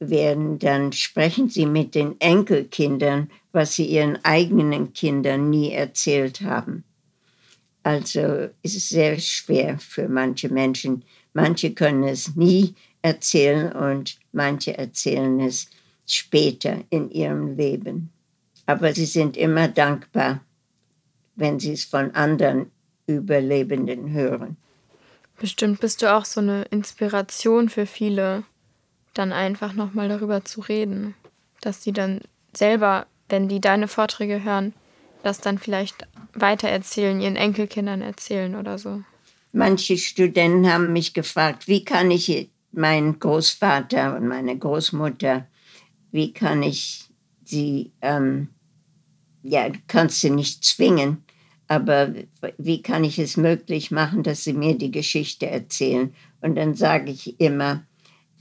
werden, 0.00 0.58
dann 0.58 0.92
sprechen 0.92 1.48
sie 1.48 1.66
mit 1.66 1.94
den 1.94 2.20
Enkelkindern, 2.20 3.30
was 3.52 3.74
sie 3.74 3.86
ihren 3.86 4.22
eigenen 4.24 4.92
Kindern 4.92 5.50
nie 5.50 5.72
erzählt 5.72 6.40
haben. 6.40 6.84
Also 7.82 8.48
ist 8.62 8.76
es 8.76 8.88
sehr 8.88 9.18
schwer 9.18 9.78
für 9.78 10.08
manche 10.08 10.48
Menschen. 10.48 11.04
Manche 11.34 11.72
können 11.72 12.04
es 12.04 12.34
nie 12.34 12.74
erzählen 13.02 13.72
und 13.72 14.18
manche 14.32 14.76
erzählen 14.76 15.38
es 15.40 15.68
später 16.06 16.78
in 16.90 17.10
ihrem 17.10 17.56
Leben. 17.56 18.10
Aber 18.66 18.94
sie 18.94 19.04
sind 19.04 19.36
immer 19.36 19.68
dankbar, 19.68 20.40
wenn 21.36 21.60
sie 21.60 21.72
es 21.72 21.84
von 21.84 22.12
anderen 22.12 22.70
Überlebenden 23.06 24.12
hören. 24.12 24.56
Bestimmt 25.38 25.80
bist 25.80 26.00
du 26.00 26.12
auch 26.12 26.24
so 26.24 26.40
eine 26.40 26.62
Inspiration 26.70 27.68
für 27.68 27.86
viele, 27.86 28.44
dann 29.14 29.32
einfach 29.32 29.72
nochmal 29.72 30.08
darüber 30.08 30.44
zu 30.44 30.60
reden. 30.60 31.14
Dass 31.60 31.80
die 31.80 31.92
dann 31.92 32.20
selber, 32.52 33.06
wenn 33.28 33.48
die 33.48 33.60
deine 33.60 33.88
Vorträge 33.88 34.44
hören, 34.44 34.74
das 35.22 35.40
dann 35.40 35.58
vielleicht 35.58 36.06
weitererzählen, 36.34 37.20
ihren 37.20 37.36
Enkelkindern 37.36 38.02
erzählen 38.02 38.54
oder 38.54 38.78
so. 38.78 39.02
Manche 39.52 39.96
Studenten 39.96 40.70
haben 40.70 40.92
mich 40.92 41.14
gefragt, 41.14 41.68
wie 41.68 41.84
kann 41.84 42.10
ich 42.10 42.50
meinen 42.72 43.18
Großvater 43.18 44.16
und 44.16 44.26
meine 44.26 44.58
Großmutter, 44.58 45.46
wie 46.10 46.32
kann 46.32 46.62
ich 46.62 47.08
sie, 47.44 47.92
ähm, 48.02 48.48
ja, 49.42 49.70
kannst 49.86 50.20
sie 50.20 50.30
nicht 50.30 50.64
zwingen, 50.64 51.24
aber 51.68 52.14
wie 52.58 52.82
kann 52.82 53.04
ich 53.04 53.18
es 53.18 53.36
möglich 53.36 53.90
machen, 53.90 54.22
dass 54.22 54.44
sie 54.44 54.52
mir 54.52 54.76
die 54.76 54.90
Geschichte 54.90 55.46
erzählen? 55.46 56.14
Und 56.40 56.56
dann 56.56 56.74
sage 56.74 57.10
ich 57.10 57.40
immer, 57.40 57.84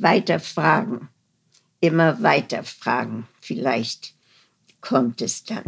weiter 0.03 0.39
fragen, 0.39 1.09
immer 1.79 2.21
weiter 2.21 2.63
fragen, 2.63 3.27
vielleicht 3.41 4.13
kommt 4.81 5.21
es 5.21 5.43
dann. 5.43 5.63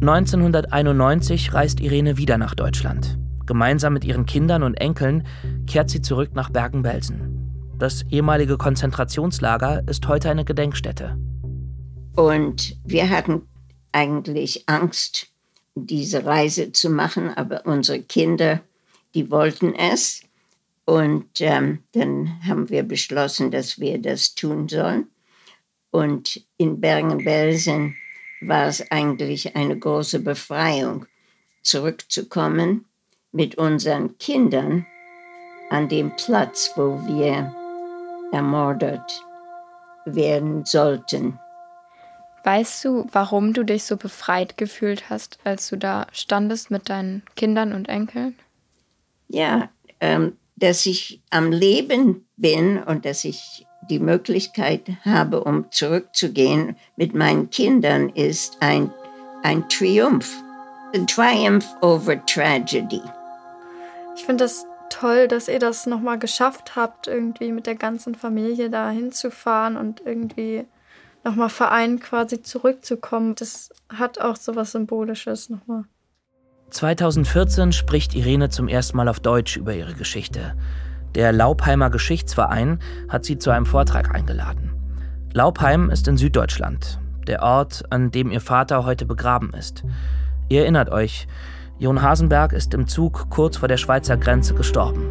1991 0.00 1.52
reist 1.52 1.80
Irene 1.80 2.16
wieder 2.16 2.38
nach 2.38 2.54
Deutschland. 2.54 3.18
Gemeinsam 3.46 3.92
mit 3.92 4.04
ihren 4.04 4.24
Kindern 4.24 4.62
und 4.62 4.74
Enkeln 4.74 5.26
kehrt 5.66 5.90
sie 5.90 6.00
zurück 6.00 6.30
nach 6.34 6.48
Bergen-Belsen. 6.48 7.76
Das 7.78 8.04
ehemalige 8.10 8.56
Konzentrationslager 8.56 9.82
ist 9.88 10.06
heute 10.06 10.30
eine 10.30 10.44
Gedenkstätte. 10.44 11.18
Und 12.14 12.78
wir 12.84 13.10
hatten 13.10 13.42
eigentlich 13.92 14.68
Angst, 14.68 15.28
diese 15.74 16.24
Reise 16.24 16.72
zu 16.72 16.90
machen, 16.90 17.30
aber 17.30 17.66
unsere 17.66 18.00
Kinder, 18.00 18.60
die 19.14 19.30
wollten 19.30 19.74
es. 19.74 20.22
Und 20.90 21.40
ähm, 21.40 21.84
dann 21.92 22.44
haben 22.44 22.68
wir 22.68 22.82
beschlossen, 22.82 23.52
dass 23.52 23.78
wir 23.78 24.02
das 24.02 24.34
tun 24.34 24.68
sollen. 24.68 25.06
Und 25.92 26.44
in 26.56 26.80
Bergen-Belsen 26.80 27.94
war 28.40 28.66
es 28.66 28.90
eigentlich 28.90 29.54
eine 29.54 29.78
große 29.78 30.18
Befreiung, 30.18 31.06
zurückzukommen 31.62 32.86
mit 33.30 33.54
unseren 33.54 34.18
Kindern 34.18 34.84
an 35.68 35.88
dem 35.88 36.10
Platz, 36.16 36.72
wo 36.74 36.98
wir 37.06 37.54
ermordet 38.32 39.22
werden 40.06 40.64
sollten. 40.64 41.38
Weißt 42.42 42.84
du, 42.84 43.06
warum 43.12 43.52
du 43.52 43.62
dich 43.62 43.84
so 43.84 43.96
befreit 43.96 44.56
gefühlt 44.56 45.08
hast, 45.08 45.38
als 45.44 45.68
du 45.68 45.76
da 45.76 46.08
standest 46.10 46.72
mit 46.72 46.88
deinen 46.88 47.22
Kindern 47.36 47.74
und 47.74 47.88
Enkeln? 47.88 48.36
Ja, 49.28 49.68
ähm, 50.00 50.36
dass 50.60 50.86
ich 50.86 51.22
am 51.30 51.50
Leben 51.50 52.26
bin 52.36 52.82
und 52.82 53.04
dass 53.04 53.24
ich 53.24 53.66
die 53.88 53.98
Möglichkeit 53.98 54.82
habe, 55.04 55.42
um 55.44 55.70
zurückzugehen 55.72 56.76
mit 56.96 57.14
meinen 57.14 57.50
Kindern, 57.50 58.10
ist 58.10 58.58
ein, 58.60 58.92
ein 59.42 59.68
Triumph. 59.68 60.42
A 60.92 60.98
triumph 61.04 61.66
over 61.82 62.16
tragedy. 62.26 63.00
Ich 64.16 64.24
finde 64.24 64.44
das 64.44 64.66
toll, 64.88 65.28
dass 65.28 65.46
ihr 65.46 65.60
das 65.60 65.86
nochmal 65.86 66.18
geschafft 66.18 66.74
habt, 66.74 67.06
irgendwie 67.06 67.52
mit 67.52 67.66
der 67.66 67.76
ganzen 67.76 68.16
Familie 68.16 68.70
da 68.70 68.90
hinzufahren 68.90 69.76
und 69.76 70.02
irgendwie 70.04 70.64
nochmal 71.22 71.48
vereint 71.48 72.00
quasi 72.00 72.42
zurückzukommen. 72.42 73.36
Das 73.36 73.70
hat 73.88 74.20
auch 74.20 74.34
so 74.34 74.56
was 74.56 74.72
Symbolisches 74.72 75.48
nochmal. 75.48 75.84
2014 76.70 77.72
spricht 77.72 78.14
Irene 78.14 78.48
zum 78.48 78.68
ersten 78.68 78.96
Mal 78.96 79.08
auf 79.08 79.20
Deutsch 79.20 79.56
über 79.56 79.74
ihre 79.74 79.94
Geschichte. 79.94 80.54
Der 81.14 81.32
Laubheimer 81.32 81.90
Geschichtsverein 81.90 82.78
hat 83.08 83.24
sie 83.24 83.38
zu 83.38 83.50
einem 83.50 83.66
Vortrag 83.66 84.14
eingeladen. 84.14 84.70
Laubheim 85.32 85.90
ist 85.90 86.06
in 86.06 86.16
Süddeutschland, 86.16 87.00
der 87.26 87.42
Ort, 87.42 87.84
an 87.90 88.12
dem 88.12 88.30
ihr 88.30 88.40
Vater 88.40 88.84
heute 88.84 89.04
begraben 89.04 89.52
ist. 89.52 89.84
Ihr 90.48 90.62
erinnert 90.62 90.90
euch, 90.90 91.26
Jon 91.78 92.02
Hasenberg 92.02 92.52
ist 92.52 92.72
im 92.74 92.86
Zug 92.86 93.30
kurz 93.30 93.56
vor 93.56 93.68
der 93.68 93.76
Schweizer 93.76 94.16
Grenze 94.16 94.54
gestorben. 94.54 95.10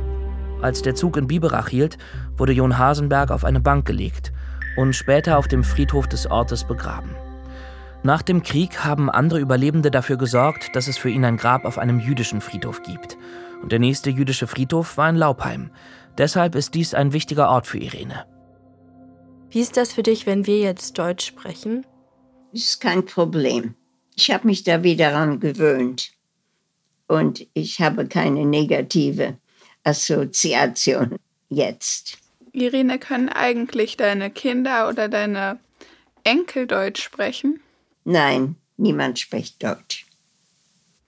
Als 0.62 0.82
der 0.82 0.95
Zug 0.95 1.17
in 1.17 1.28
Biberach 1.28 1.67
hielt, 1.67 1.98
wurde 2.38 2.54
Jon 2.54 2.78
Hasenberg 2.78 3.32
auf 3.32 3.43
eine 3.43 3.60
Bank 3.60 3.86
gelegt 3.86 4.32
und 4.78 4.93
später 4.93 5.38
auf 5.38 5.48
dem 5.48 5.63
Friedhof 5.63 6.08
des 6.08 6.28
Ortes 6.28 6.63
begraben. 6.63 7.15
Nach 8.02 8.22
dem 8.22 8.44
Krieg 8.44 8.86
haben 8.86 9.10
andere 9.10 9.40
Überlebende 9.40 9.92
dafür 9.92 10.18
gesorgt, 10.18 10.74
dass 10.74 10.88
es 10.88 10.98
für 10.98 11.10
ihn 11.10 11.26
ein 11.26 11.36
Grab 11.36 11.66
auf 11.66 11.78
einem 11.78 12.00
jüdischen 12.00 12.40
Friedhof 12.40 12.82
gibt 12.82 13.18
und 13.62 13.74
der 13.74 13.80
nächste 13.80 14.10
jüdische 14.10 14.48
Friedhof 14.48 14.96
war 14.96 15.10
in 15.10 15.18
Laubheim. 15.18 15.72
Deshalb 16.18 16.56
ist 16.56 16.76
dies 16.76 16.94
ein 16.94 17.12
wichtiger 17.12 17.50
Ort 17.50 17.68
für 17.68 17.78
Irene. 17.78 18.26
Wie 19.52 19.60
ist 19.60 19.76
das 19.76 19.92
für 19.92 20.04
dich, 20.04 20.26
wenn 20.26 20.48
wir 20.48 20.60
jetzt 20.60 20.98
Deutsch 20.98 21.26
sprechen? 21.26 21.86
Ist 22.54 22.80
kein 22.80 23.06
Problem. 23.06 23.76
Ich 24.16 24.32
habe 24.32 24.48
mich 24.48 24.64
da 24.64 24.82
wieder 24.84 25.12
daran 25.12 25.40
gewöhnt 25.42 26.12
und 27.08 27.48
ich 27.54 27.82
habe 27.82 28.08
keine 28.08 28.46
negative 28.46 29.38
Assoziation 29.84 31.18
jetzt. 31.50 32.18
Irene, 32.54 32.98
können 32.98 33.30
eigentlich 33.30 33.98
deine 33.98 34.30
Kinder 34.30 34.88
oder 34.88 35.10
deine 35.10 35.60
Enkel 36.24 36.66
Deutsch 36.66 37.04
sprechen? 37.04 37.60
Nein, 38.04 38.56
niemand 38.78 39.20
spricht 39.20 39.64
Deutsch. 39.64 40.06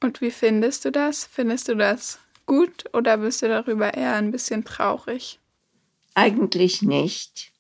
Und 0.02 0.22
wie 0.22 0.32
findest 0.32 0.86
du 0.86 0.92
das? 0.92 1.26
Findest 1.26 1.68
du 1.68 1.76
das 1.76 2.20
gut 2.46 2.86
oder 2.94 3.18
bist 3.18 3.42
du 3.42 3.48
darüber 3.48 3.94
eher 3.94 4.16
ein 4.16 4.32
bisschen 4.32 4.66
traurig? 4.66 5.40
Eigentlich 6.16 6.82
nicht. 6.82 7.52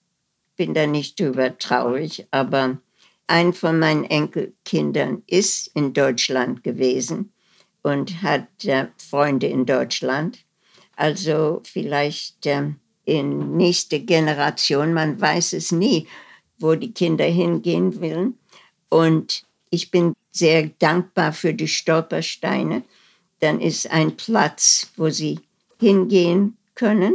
Bin 0.58 0.74
da 0.74 0.86
nicht 0.86 1.20
drüber 1.20 1.58
traurig, 1.58 2.28
aber 2.32 2.82
ein 3.28 3.54
von 3.54 3.80
meinen 3.80 4.04
Enkelkindern 4.04 5.24
ist 5.28 5.68
in 5.68 5.94
Deutschland 5.94 6.64
gewesen 6.64 7.32
und 7.82 8.22
hat 8.22 8.66
äh, 8.66 8.88
Freunde 8.98 9.48
in 9.48 9.66
Deutschland. 9.66 10.40
Also 10.98 11.62
vielleicht 11.64 12.46
äh, 12.46 12.72
in 13.06 13.56
nächste 13.56 14.02
Generation, 14.02 14.94
man 14.94 15.20
weiß 15.20 15.54
es 15.54 15.72
nie, 15.72 16.08
wo 16.60 16.76
die 16.76 16.94
Kinder 16.94 17.26
hingehen 17.26 18.00
wollen. 18.02 18.38
Und 18.92 19.44
ich 19.70 19.90
bin 19.90 20.14
sehr 20.32 20.70
dankbar 20.80 21.32
für 21.32 21.54
die 21.54 21.70
Stolpersteine, 21.70 22.84
dann 23.40 23.60
ist 23.60 23.90
ein 23.90 24.18
Platz, 24.18 24.92
wo 24.98 25.10
sie 25.10 25.40
hingehen 25.80 26.58
können, 26.76 27.14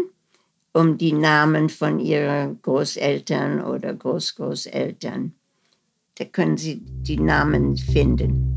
um 0.72 0.98
die 0.98 1.12
Namen 1.12 1.68
von 1.68 2.00
ihren 2.00 2.60
Großeltern 2.62 3.60
oder 3.60 3.92
Großgroßeltern. 3.94 5.32
Da 6.16 6.24
können 6.24 6.56
sie 6.56 6.80
die 6.80 7.20
Namen 7.20 7.76
finden. 7.76 8.56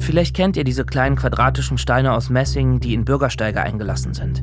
Vielleicht 0.00 0.34
kennt 0.34 0.56
ihr 0.56 0.64
diese 0.64 0.84
kleinen 0.84 1.14
quadratischen 1.14 1.78
Steine 1.78 2.12
aus 2.12 2.28
Messing, 2.28 2.80
die 2.80 2.94
in 2.94 3.04
Bürgersteige 3.04 3.62
eingelassen 3.62 4.14
sind. 4.14 4.42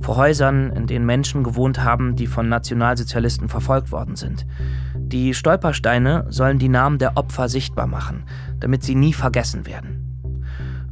Vor 0.00 0.16
Häusern, 0.16 0.70
in 0.70 0.86
denen 0.86 1.06
Menschen 1.06 1.42
gewohnt 1.42 1.82
haben, 1.82 2.16
die 2.16 2.26
von 2.26 2.48
Nationalsozialisten 2.48 3.48
verfolgt 3.48 3.92
worden 3.92 4.16
sind. 4.16 4.46
Die 4.96 5.34
Stolpersteine 5.34 6.26
sollen 6.28 6.58
die 6.58 6.68
Namen 6.68 6.98
der 6.98 7.16
Opfer 7.16 7.48
sichtbar 7.48 7.86
machen, 7.86 8.24
damit 8.60 8.82
sie 8.82 8.94
nie 8.94 9.12
vergessen 9.12 9.66
werden. 9.66 10.04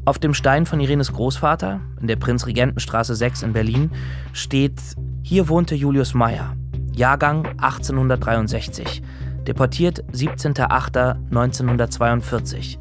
Auf 0.05 0.19
dem 0.19 0.35
Stein 0.35 0.67
von 0.67 0.81
Irenes 0.81 1.13
Großvater, 1.13 1.81
in 2.01 2.07
der 2.07 2.17
Prinzregentenstraße 2.17 3.15
6 3.15 3.43
in 3.43 3.53
Berlin, 3.53 3.91
steht: 4.33 4.81
Hier 5.23 5.49
wohnte 5.49 5.75
Julius 5.75 6.15
Meyer, 6.15 6.55
Jahrgang 6.93 7.47
1863, 7.59 9.03
deportiert 9.47 10.05
17.08.1942, 10.13 12.79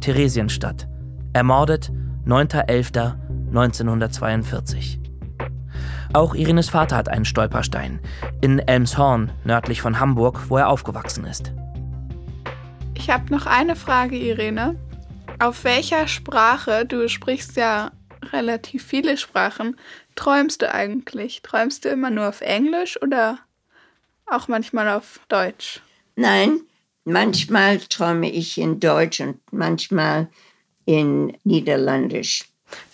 Theresienstadt, 0.00 0.88
ermordet 1.32 1.92
9.11.1942. 2.26 5.03
1942. 6.14 6.16
Auch 6.16 6.34
Irenes 6.36 6.68
Vater 6.68 6.96
hat 6.96 7.08
einen 7.08 7.24
Stolperstein 7.24 7.98
in 8.40 8.60
Elmshorn, 8.60 9.32
nördlich 9.44 9.82
von 9.82 9.98
Hamburg, 9.98 10.48
wo 10.48 10.56
er 10.56 10.68
aufgewachsen 10.68 11.24
ist. 11.24 11.52
Ich 12.94 13.10
habe 13.10 13.32
noch 13.32 13.46
eine 13.46 13.74
Frage, 13.74 14.16
Irene. 14.16 14.78
Auf 15.40 15.64
welcher 15.64 16.06
Sprache, 16.06 16.86
du 16.86 17.08
sprichst 17.08 17.56
ja 17.56 17.90
relativ 18.32 18.84
viele 18.84 19.16
Sprachen, 19.16 19.76
träumst 20.14 20.62
du 20.62 20.72
eigentlich? 20.72 21.42
Träumst 21.42 21.84
du 21.84 21.88
immer 21.88 22.10
nur 22.10 22.28
auf 22.28 22.40
Englisch 22.40 23.00
oder 23.02 23.38
auch 24.26 24.46
manchmal 24.46 24.88
auf 24.88 25.18
Deutsch? 25.28 25.80
Nein, 26.14 26.60
manchmal 27.04 27.78
träume 27.78 28.30
ich 28.30 28.56
in 28.58 28.78
Deutsch 28.78 29.20
und 29.20 29.40
manchmal 29.50 30.28
in 30.84 31.36
Niederländisch. 31.42 32.44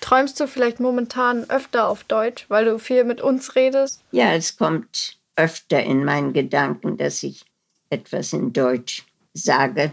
Träumst 0.00 0.40
du 0.40 0.46
vielleicht 0.46 0.80
momentan 0.80 1.48
öfter 1.48 1.88
auf 1.88 2.04
Deutsch, 2.04 2.46
weil 2.48 2.64
du 2.64 2.78
viel 2.78 3.04
mit 3.04 3.20
uns 3.20 3.54
redest? 3.56 4.02
Ja, 4.12 4.32
es 4.32 4.56
kommt 4.56 5.18
öfter 5.36 5.82
in 5.82 6.04
meinen 6.04 6.32
Gedanken, 6.32 6.96
dass 6.96 7.22
ich 7.22 7.44
etwas 7.90 8.32
in 8.32 8.52
Deutsch 8.52 9.04
sage. 9.34 9.92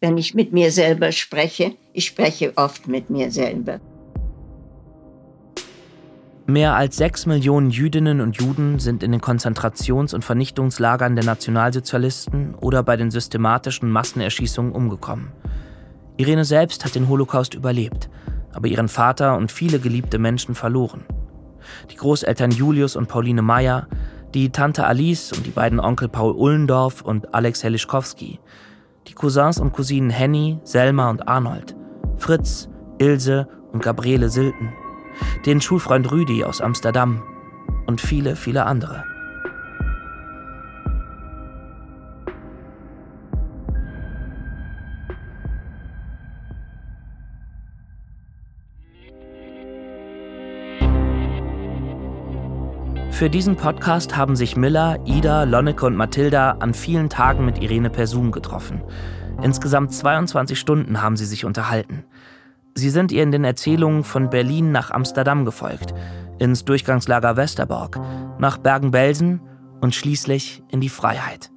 Wenn 0.00 0.18
ich 0.18 0.34
mit 0.34 0.52
mir 0.52 0.70
selber 0.70 1.12
spreche, 1.12 1.74
ich 1.92 2.06
spreche 2.06 2.52
oft 2.56 2.86
mit 2.86 3.10
mir 3.10 3.30
selber. 3.30 3.80
Mehr 6.48 6.76
als 6.76 6.96
sechs 6.96 7.26
Millionen 7.26 7.70
Jüdinnen 7.70 8.20
und 8.20 8.36
Juden 8.36 8.78
sind 8.78 9.02
in 9.02 9.10
den 9.10 9.20
Konzentrations- 9.20 10.14
und 10.14 10.24
Vernichtungslagern 10.24 11.16
der 11.16 11.24
Nationalsozialisten 11.24 12.54
oder 12.54 12.84
bei 12.84 12.96
den 12.96 13.10
systematischen 13.10 13.90
Massenerschießungen 13.90 14.70
umgekommen. 14.70 15.32
Irene 16.18 16.44
selbst 16.44 16.84
hat 16.84 16.94
den 16.94 17.08
Holocaust 17.08 17.54
überlebt, 17.54 18.08
aber 18.56 18.68
ihren 18.68 18.88
Vater 18.88 19.36
und 19.36 19.52
viele 19.52 19.78
geliebte 19.78 20.18
Menschen 20.18 20.54
verloren. 20.54 21.04
Die 21.90 21.96
Großeltern 21.96 22.50
Julius 22.50 22.96
und 22.96 23.08
Pauline 23.08 23.42
Meyer, 23.42 23.86
die 24.34 24.50
Tante 24.50 24.86
Alice 24.86 25.32
und 25.32 25.46
die 25.46 25.50
beiden 25.50 25.78
Onkel 25.78 26.08
Paul 26.08 26.32
Ullendorf 26.32 27.02
und 27.02 27.34
Alex 27.34 27.62
Helischkowski, 27.62 28.40
die 29.06 29.14
Cousins 29.14 29.60
und 29.60 29.72
Cousinen 29.72 30.10
Henny, 30.10 30.58
Selma 30.64 31.10
und 31.10 31.28
Arnold, 31.28 31.76
Fritz, 32.16 32.68
Ilse 32.98 33.48
und 33.72 33.82
Gabriele 33.82 34.28
Silten– 34.28 34.72
den 35.44 35.60
Schulfreund 35.60 36.10
Rüdi 36.10 36.44
aus 36.44 36.60
Amsterdam 36.60 37.22
und 37.86 38.00
viele, 38.00 38.36
viele 38.36 38.66
andere. 38.66 39.04
Für 53.16 53.30
diesen 53.30 53.56
Podcast 53.56 54.14
haben 54.14 54.36
sich 54.36 54.58
Miller, 54.58 54.98
Ida, 55.06 55.44
Lonneke 55.44 55.86
und 55.86 55.96
Mathilda 55.96 56.58
an 56.60 56.74
vielen 56.74 57.08
Tagen 57.08 57.46
mit 57.46 57.62
Irene 57.62 57.88
per 57.88 58.06
Zoom 58.06 58.30
getroffen. 58.30 58.82
Insgesamt 59.42 59.94
22 59.94 60.60
Stunden 60.60 61.00
haben 61.00 61.16
sie 61.16 61.24
sich 61.24 61.46
unterhalten. 61.46 62.04
Sie 62.74 62.90
sind 62.90 63.12
ihr 63.12 63.22
in 63.22 63.32
den 63.32 63.44
Erzählungen 63.44 64.04
von 64.04 64.28
Berlin 64.28 64.70
nach 64.70 64.90
Amsterdam 64.90 65.46
gefolgt, 65.46 65.94
ins 66.38 66.66
Durchgangslager 66.66 67.38
Westerbork, 67.38 67.98
nach 68.38 68.58
Bergen-Belsen 68.58 69.40
und 69.80 69.94
schließlich 69.94 70.62
in 70.70 70.82
die 70.82 70.90
Freiheit. 70.90 71.50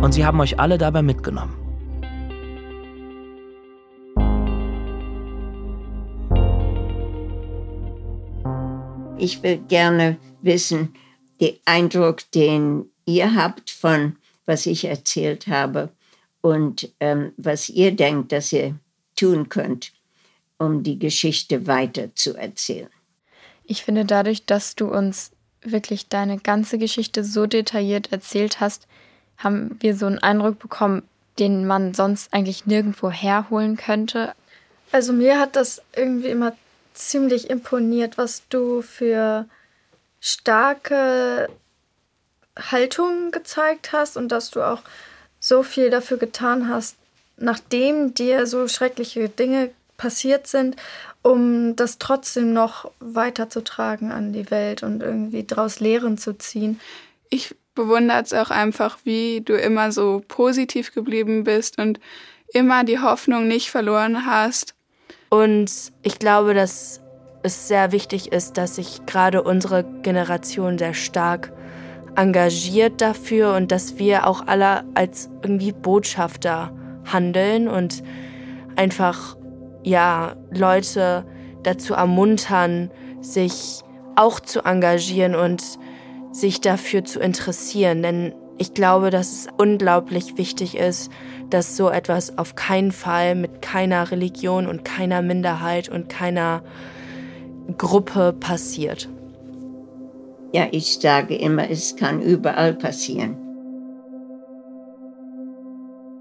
Und 0.00 0.14
sie 0.14 0.24
haben 0.24 0.40
euch 0.40 0.60
alle 0.60 0.78
dabei 0.78 1.02
mitgenommen. 1.02 1.69
Ich 9.20 9.42
will 9.42 9.58
gerne 9.58 10.16
wissen, 10.40 10.94
den 11.40 11.56
Eindruck, 11.66 12.30
den 12.32 12.86
ihr 13.04 13.34
habt 13.34 13.70
von, 13.70 14.16
was 14.46 14.64
ich 14.64 14.86
erzählt 14.86 15.46
habe 15.46 15.90
und 16.40 16.90
ähm, 17.00 17.32
was 17.36 17.68
ihr 17.68 17.92
denkt, 17.92 18.32
dass 18.32 18.52
ihr 18.52 18.78
tun 19.16 19.48
könnt 19.48 19.92
um 20.60 20.82
die 20.82 20.98
Geschichte 20.98 21.66
weiter 21.66 22.14
zu 22.14 22.36
erzählen. 22.36 22.90
Ich 23.64 23.82
finde 23.82 24.04
dadurch, 24.04 24.44
dass 24.44 24.74
du 24.74 24.88
uns 24.88 25.30
wirklich 25.62 26.08
deine 26.08 26.38
ganze 26.38 26.78
Geschichte 26.78 27.24
so 27.24 27.46
detailliert 27.46 28.12
erzählt 28.12 28.60
hast, 28.60 28.86
haben 29.38 29.76
wir 29.80 29.96
so 29.96 30.06
einen 30.06 30.18
Eindruck 30.18 30.58
bekommen, 30.58 31.02
den 31.38 31.66
man 31.66 31.94
sonst 31.94 32.32
eigentlich 32.34 32.66
nirgendwo 32.66 33.10
herholen 33.10 33.76
könnte. 33.76 34.34
Also 34.92 35.12
mir 35.12 35.38
hat 35.38 35.56
das 35.56 35.80
irgendwie 35.96 36.28
immer 36.28 36.52
ziemlich 37.08 37.50
imponiert, 37.50 38.18
was 38.18 38.42
du 38.48 38.82
für 38.82 39.46
starke 40.20 41.48
Haltung 42.58 43.30
gezeigt 43.30 43.92
hast 43.92 44.16
und 44.16 44.28
dass 44.28 44.50
du 44.50 44.62
auch 44.62 44.82
so 45.38 45.62
viel 45.62 45.90
dafür 45.90 46.18
getan 46.18 46.68
hast, 46.68 46.96
nachdem 47.36 48.12
dir 48.14 48.46
so 48.46 48.68
schreckliche 48.68 49.28
Dinge 49.28 49.70
passiert 49.96 50.46
sind, 50.46 50.76
um 51.22 51.76
das 51.76 51.98
trotzdem 51.98 52.52
noch 52.52 52.90
weiterzutragen 53.00 54.12
an 54.12 54.32
die 54.32 54.50
Welt 54.50 54.82
und 54.82 55.02
irgendwie 55.02 55.44
daraus 55.44 55.80
Lehren 55.80 56.18
zu 56.18 56.36
ziehen. 56.36 56.80
Ich 57.28 57.54
bewundere 57.74 58.22
es 58.22 58.32
auch 58.32 58.50
einfach, 58.50 58.98
wie 59.04 59.40
du 59.40 59.54
immer 59.54 59.92
so 59.92 60.22
positiv 60.26 60.92
geblieben 60.92 61.44
bist 61.44 61.78
und 61.78 62.00
immer 62.52 62.84
die 62.84 62.98
Hoffnung 62.98 63.46
nicht 63.46 63.70
verloren 63.70 64.26
hast. 64.26 64.74
Und 65.30 65.92
ich 66.02 66.18
glaube, 66.18 66.54
dass 66.54 67.00
es 67.42 67.68
sehr 67.68 67.92
wichtig 67.92 68.32
ist, 68.32 68.58
dass 68.58 68.76
sich 68.76 69.06
gerade 69.06 69.42
unsere 69.42 69.84
Generation 70.02 70.76
sehr 70.76 70.92
stark 70.92 71.52
engagiert 72.16 73.00
dafür 73.00 73.54
und 73.54 73.72
dass 73.72 73.98
wir 73.98 74.26
auch 74.26 74.46
alle 74.46 74.84
als 74.94 75.30
irgendwie 75.42 75.72
Botschafter 75.72 76.72
handeln 77.04 77.68
und 77.68 78.02
einfach 78.76 79.36
ja, 79.82 80.34
Leute 80.50 81.24
dazu 81.62 81.94
ermuntern, 81.94 82.90
sich 83.20 83.82
auch 84.16 84.40
zu 84.40 84.64
engagieren 84.64 85.34
und 85.34 85.62
sich 86.32 86.60
dafür 86.60 87.04
zu 87.04 87.20
interessieren. 87.20 88.02
Denn 88.02 88.34
ich 88.58 88.74
glaube, 88.74 89.10
dass 89.10 89.32
es 89.32 89.48
unglaublich 89.56 90.36
wichtig 90.36 90.76
ist, 90.76 91.10
dass 91.50 91.76
so 91.76 91.90
etwas 91.90 92.38
auf 92.38 92.54
keinen 92.54 92.92
Fall 92.92 93.34
mit 93.34 93.62
keiner 93.62 94.10
Religion 94.10 94.66
und 94.66 94.84
keiner 94.84 95.22
Minderheit 95.22 95.88
und 95.88 96.08
keiner 96.08 96.62
Gruppe 97.76 98.32
passiert. 98.32 99.08
Ja, 100.52 100.68
ich 100.72 100.98
sage 100.98 101.36
immer, 101.36 101.70
es 101.70 101.96
kann 101.96 102.22
überall 102.22 102.74
passieren. 102.74 103.36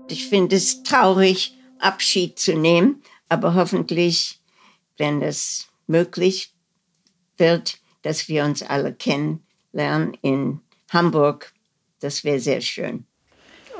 Ich 0.09 0.27
finde 0.27 0.55
es 0.55 0.83
traurig, 0.83 1.55
Abschied 1.79 2.37
zu 2.37 2.55
nehmen, 2.55 3.01
aber 3.29 3.53
hoffentlich, 3.53 4.39
wenn 4.97 5.21
es 5.21 5.67
möglich 5.87 6.53
wird, 7.37 7.79
dass 8.01 8.27
wir 8.27 8.43
uns 8.43 8.61
alle 8.61 8.93
kennenlernen 8.93 10.13
in 10.21 10.59
Hamburg, 10.91 11.53
das 11.99 12.23
wäre 12.23 12.39
sehr 12.39 12.61
schön. 12.61 13.05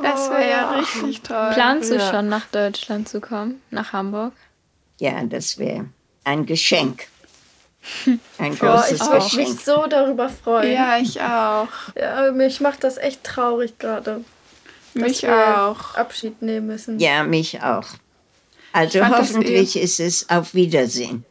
Das 0.02 0.30
wäre 0.30 0.50
ja 0.50 0.72
oh, 0.74 0.80
richtig 0.80 1.22
toll. 1.22 1.52
Planst 1.54 1.92
du 1.92 1.96
ja. 1.96 2.12
schon 2.12 2.30
nach 2.30 2.46
Deutschland 2.48 3.10
zu 3.10 3.22
kommen, 3.22 3.62
nach 3.72 3.94
Hamburg? 3.94 4.34
Ja, 5.00 5.24
das 5.24 5.58
wäre 5.58 5.86
ein 6.24 6.46
Geschenk. 6.46 7.08
Ein 8.38 8.58
großes 8.58 9.02
oh, 9.02 9.16
ich 9.18 9.34
würde 9.34 9.50
mich 9.50 9.60
so 9.64 9.88
darüber 9.88 10.30
freuen. 10.30 10.74
Ja, 10.74 10.98
ich 10.98 11.22
auch. 11.22 11.70
Ja, 11.96 12.30
mich 12.34 12.60
macht 12.60 12.84
das 12.84 12.98
echt 12.98 13.24
traurig 13.24 13.80
gerade. 13.80 14.24
Mich 14.94 15.28
auch. 15.28 15.96
Abschied 15.96 16.42
nehmen 16.42 16.68
müssen. 16.68 17.00
Ja, 17.00 17.24
mich 17.24 17.62
auch. 17.64 17.88
Also 18.74 19.08
hoffentlich 19.08 19.76
eh 19.76 19.82
ist 19.82 20.00
es 20.00 20.30
auf 20.30 20.54
Wiedersehen. 20.54 21.26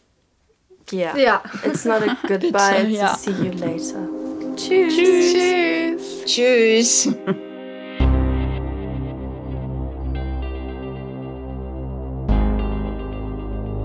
Ja. 0.91 1.17
ja. 1.17 1.43
It's 1.65 1.85
not 1.85 2.03
a 2.03 2.17
goodbye. 2.27 2.85
Bitte, 2.85 2.89
ja. 2.89 3.15
see 3.15 3.31
you 3.31 3.53
later. 3.53 4.09
Tschüss. 4.57 4.97
Tschüss. 4.97 6.25
Tschüss. 6.25 7.09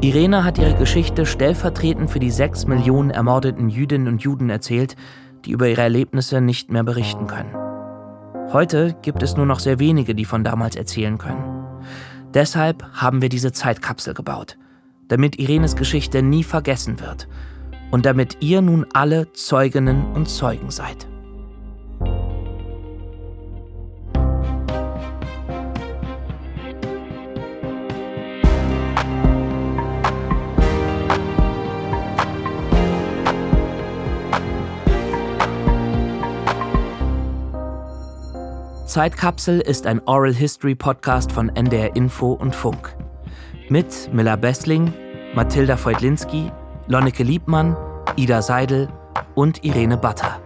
Irene 0.03 0.43
hat 0.43 0.57
ihre 0.57 0.75
Geschichte 0.75 1.25
stellvertretend 1.25 2.11
für 2.11 2.19
die 2.19 2.29
sechs 2.29 2.67
Millionen 2.67 3.09
ermordeten 3.09 3.69
Jüdinnen 3.69 4.09
und 4.09 4.21
Juden 4.21 4.49
erzählt, 4.49 4.97
die 5.45 5.51
über 5.51 5.69
ihre 5.69 5.83
Erlebnisse 5.83 6.41
nicht 6.41 6.69
mehr 6.69 6.83
berichten 6.83 7.25
können. 7.25 7.55
Heute 8.51 8.97
gibt 9.01 9.23
es 9.23 9.37
nur 9.37 9.45
noch 9.45 9.59
sehr 9.59 9.79
wenige, 9.79 10.13
die 10.13 10.25
von 10.25 10.43
damals 10.43 10.75
erzählen 10.75 11.17
können. 11.17 11.63
Deshalb 12.33 12.83
haben 12.91 13.21
wir 13.21 13.29
diese 13.29 13.53
Zeitkapsel 13.53 14.13
gebaut, 14.13 14.57
damit 15.07 15.39
Irenes 15.39 15.77
Geschichte 15.77 16.21
nie 16.21 16.43
vergessen 16.43 16.99
wird 16.99 17.29
und 17.89 18.05
damit 18.05 18.39
ihr 18.41 18.61
nun 18.61 18.85
alle 18.91 19.31
Zeuginnen 19.31 20.11
und 20.11 20.27
Zeugen 20.27 20.69
seid. 20.69 21.07
Zeitkapsel 38.93 39.59
ist 39.59 39.87
ein 39.87 40.07
Oral 40.07 40.35
History 40.35 40.75
Podcast 40.75 41.31
von 41.31 41.49
NDR 41.49 41.95
Info 41.95 42.33
und 42.33 42.53
Funk. 42.53 42.95
Mit 43.67 44.13
Miller 44.13 44.37
Bessling, 44.37 44.93
Mathilda 45.33 45.77
Feudlinski, 45.77 46.51
Lonneke 46.85 47.23
Liebmann, 47.23 47.75
Ida 48.17 48.43
Seidel 48.43 48.87
und 49.33 49.63
Irene 49.63 49.97
Batter. 49.97 50.39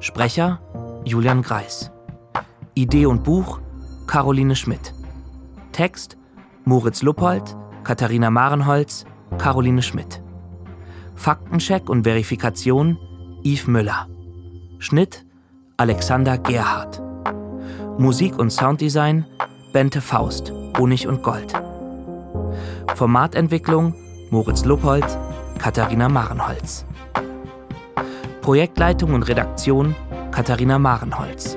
Sprecher 0.00 0.62
Julian 1.04 1.42
Greis. 1.42 1.90
Idee 2.72 3.04
und 3.04 3.22
Buch 3.22 3.60
Caroline 4.06 4.56
Schmidt. 4.56 4.94
Text 5.72 6.16
Moritz 6.64 7.02
Luppold, 7.02 7.54
Katharina 7.82 8.30
Marenholz, 8.30 9.04
Caroline 9.36 9.82
Schmidt. 9.82 10.22
Faktencheck 11.16 11.90
und 11.90 12.04
Verifikation 12.04 12.96
Yves 13.44 13.66
Müller. 13.66 14.08
Schnitt 14.78 15.26
Alexander 15.76 16.38
Gerhardt. 16.38 17.03
Musik 17.98 18.38
und 18.38 18.50
Sounddesign 18.50 19.24
Bente 19.72 20.00
Faust, 20.00 20.52
Honig 20.78 21.06
und 21.06 21.22
Gold. 21.22 21.52
Formatentwicklung 22.96 23.94
Moritz 24.30 24.64
Luppold, 24.64 25.06
Katharina 25.58 26.08
Marenholz. 26.08 26.84
Projektleitung 28.42 29.14
und 29.14 29.22
Redaktion 29.24 29.94
Katharina 30.32 30.78
Marenholz. 30.78 31.56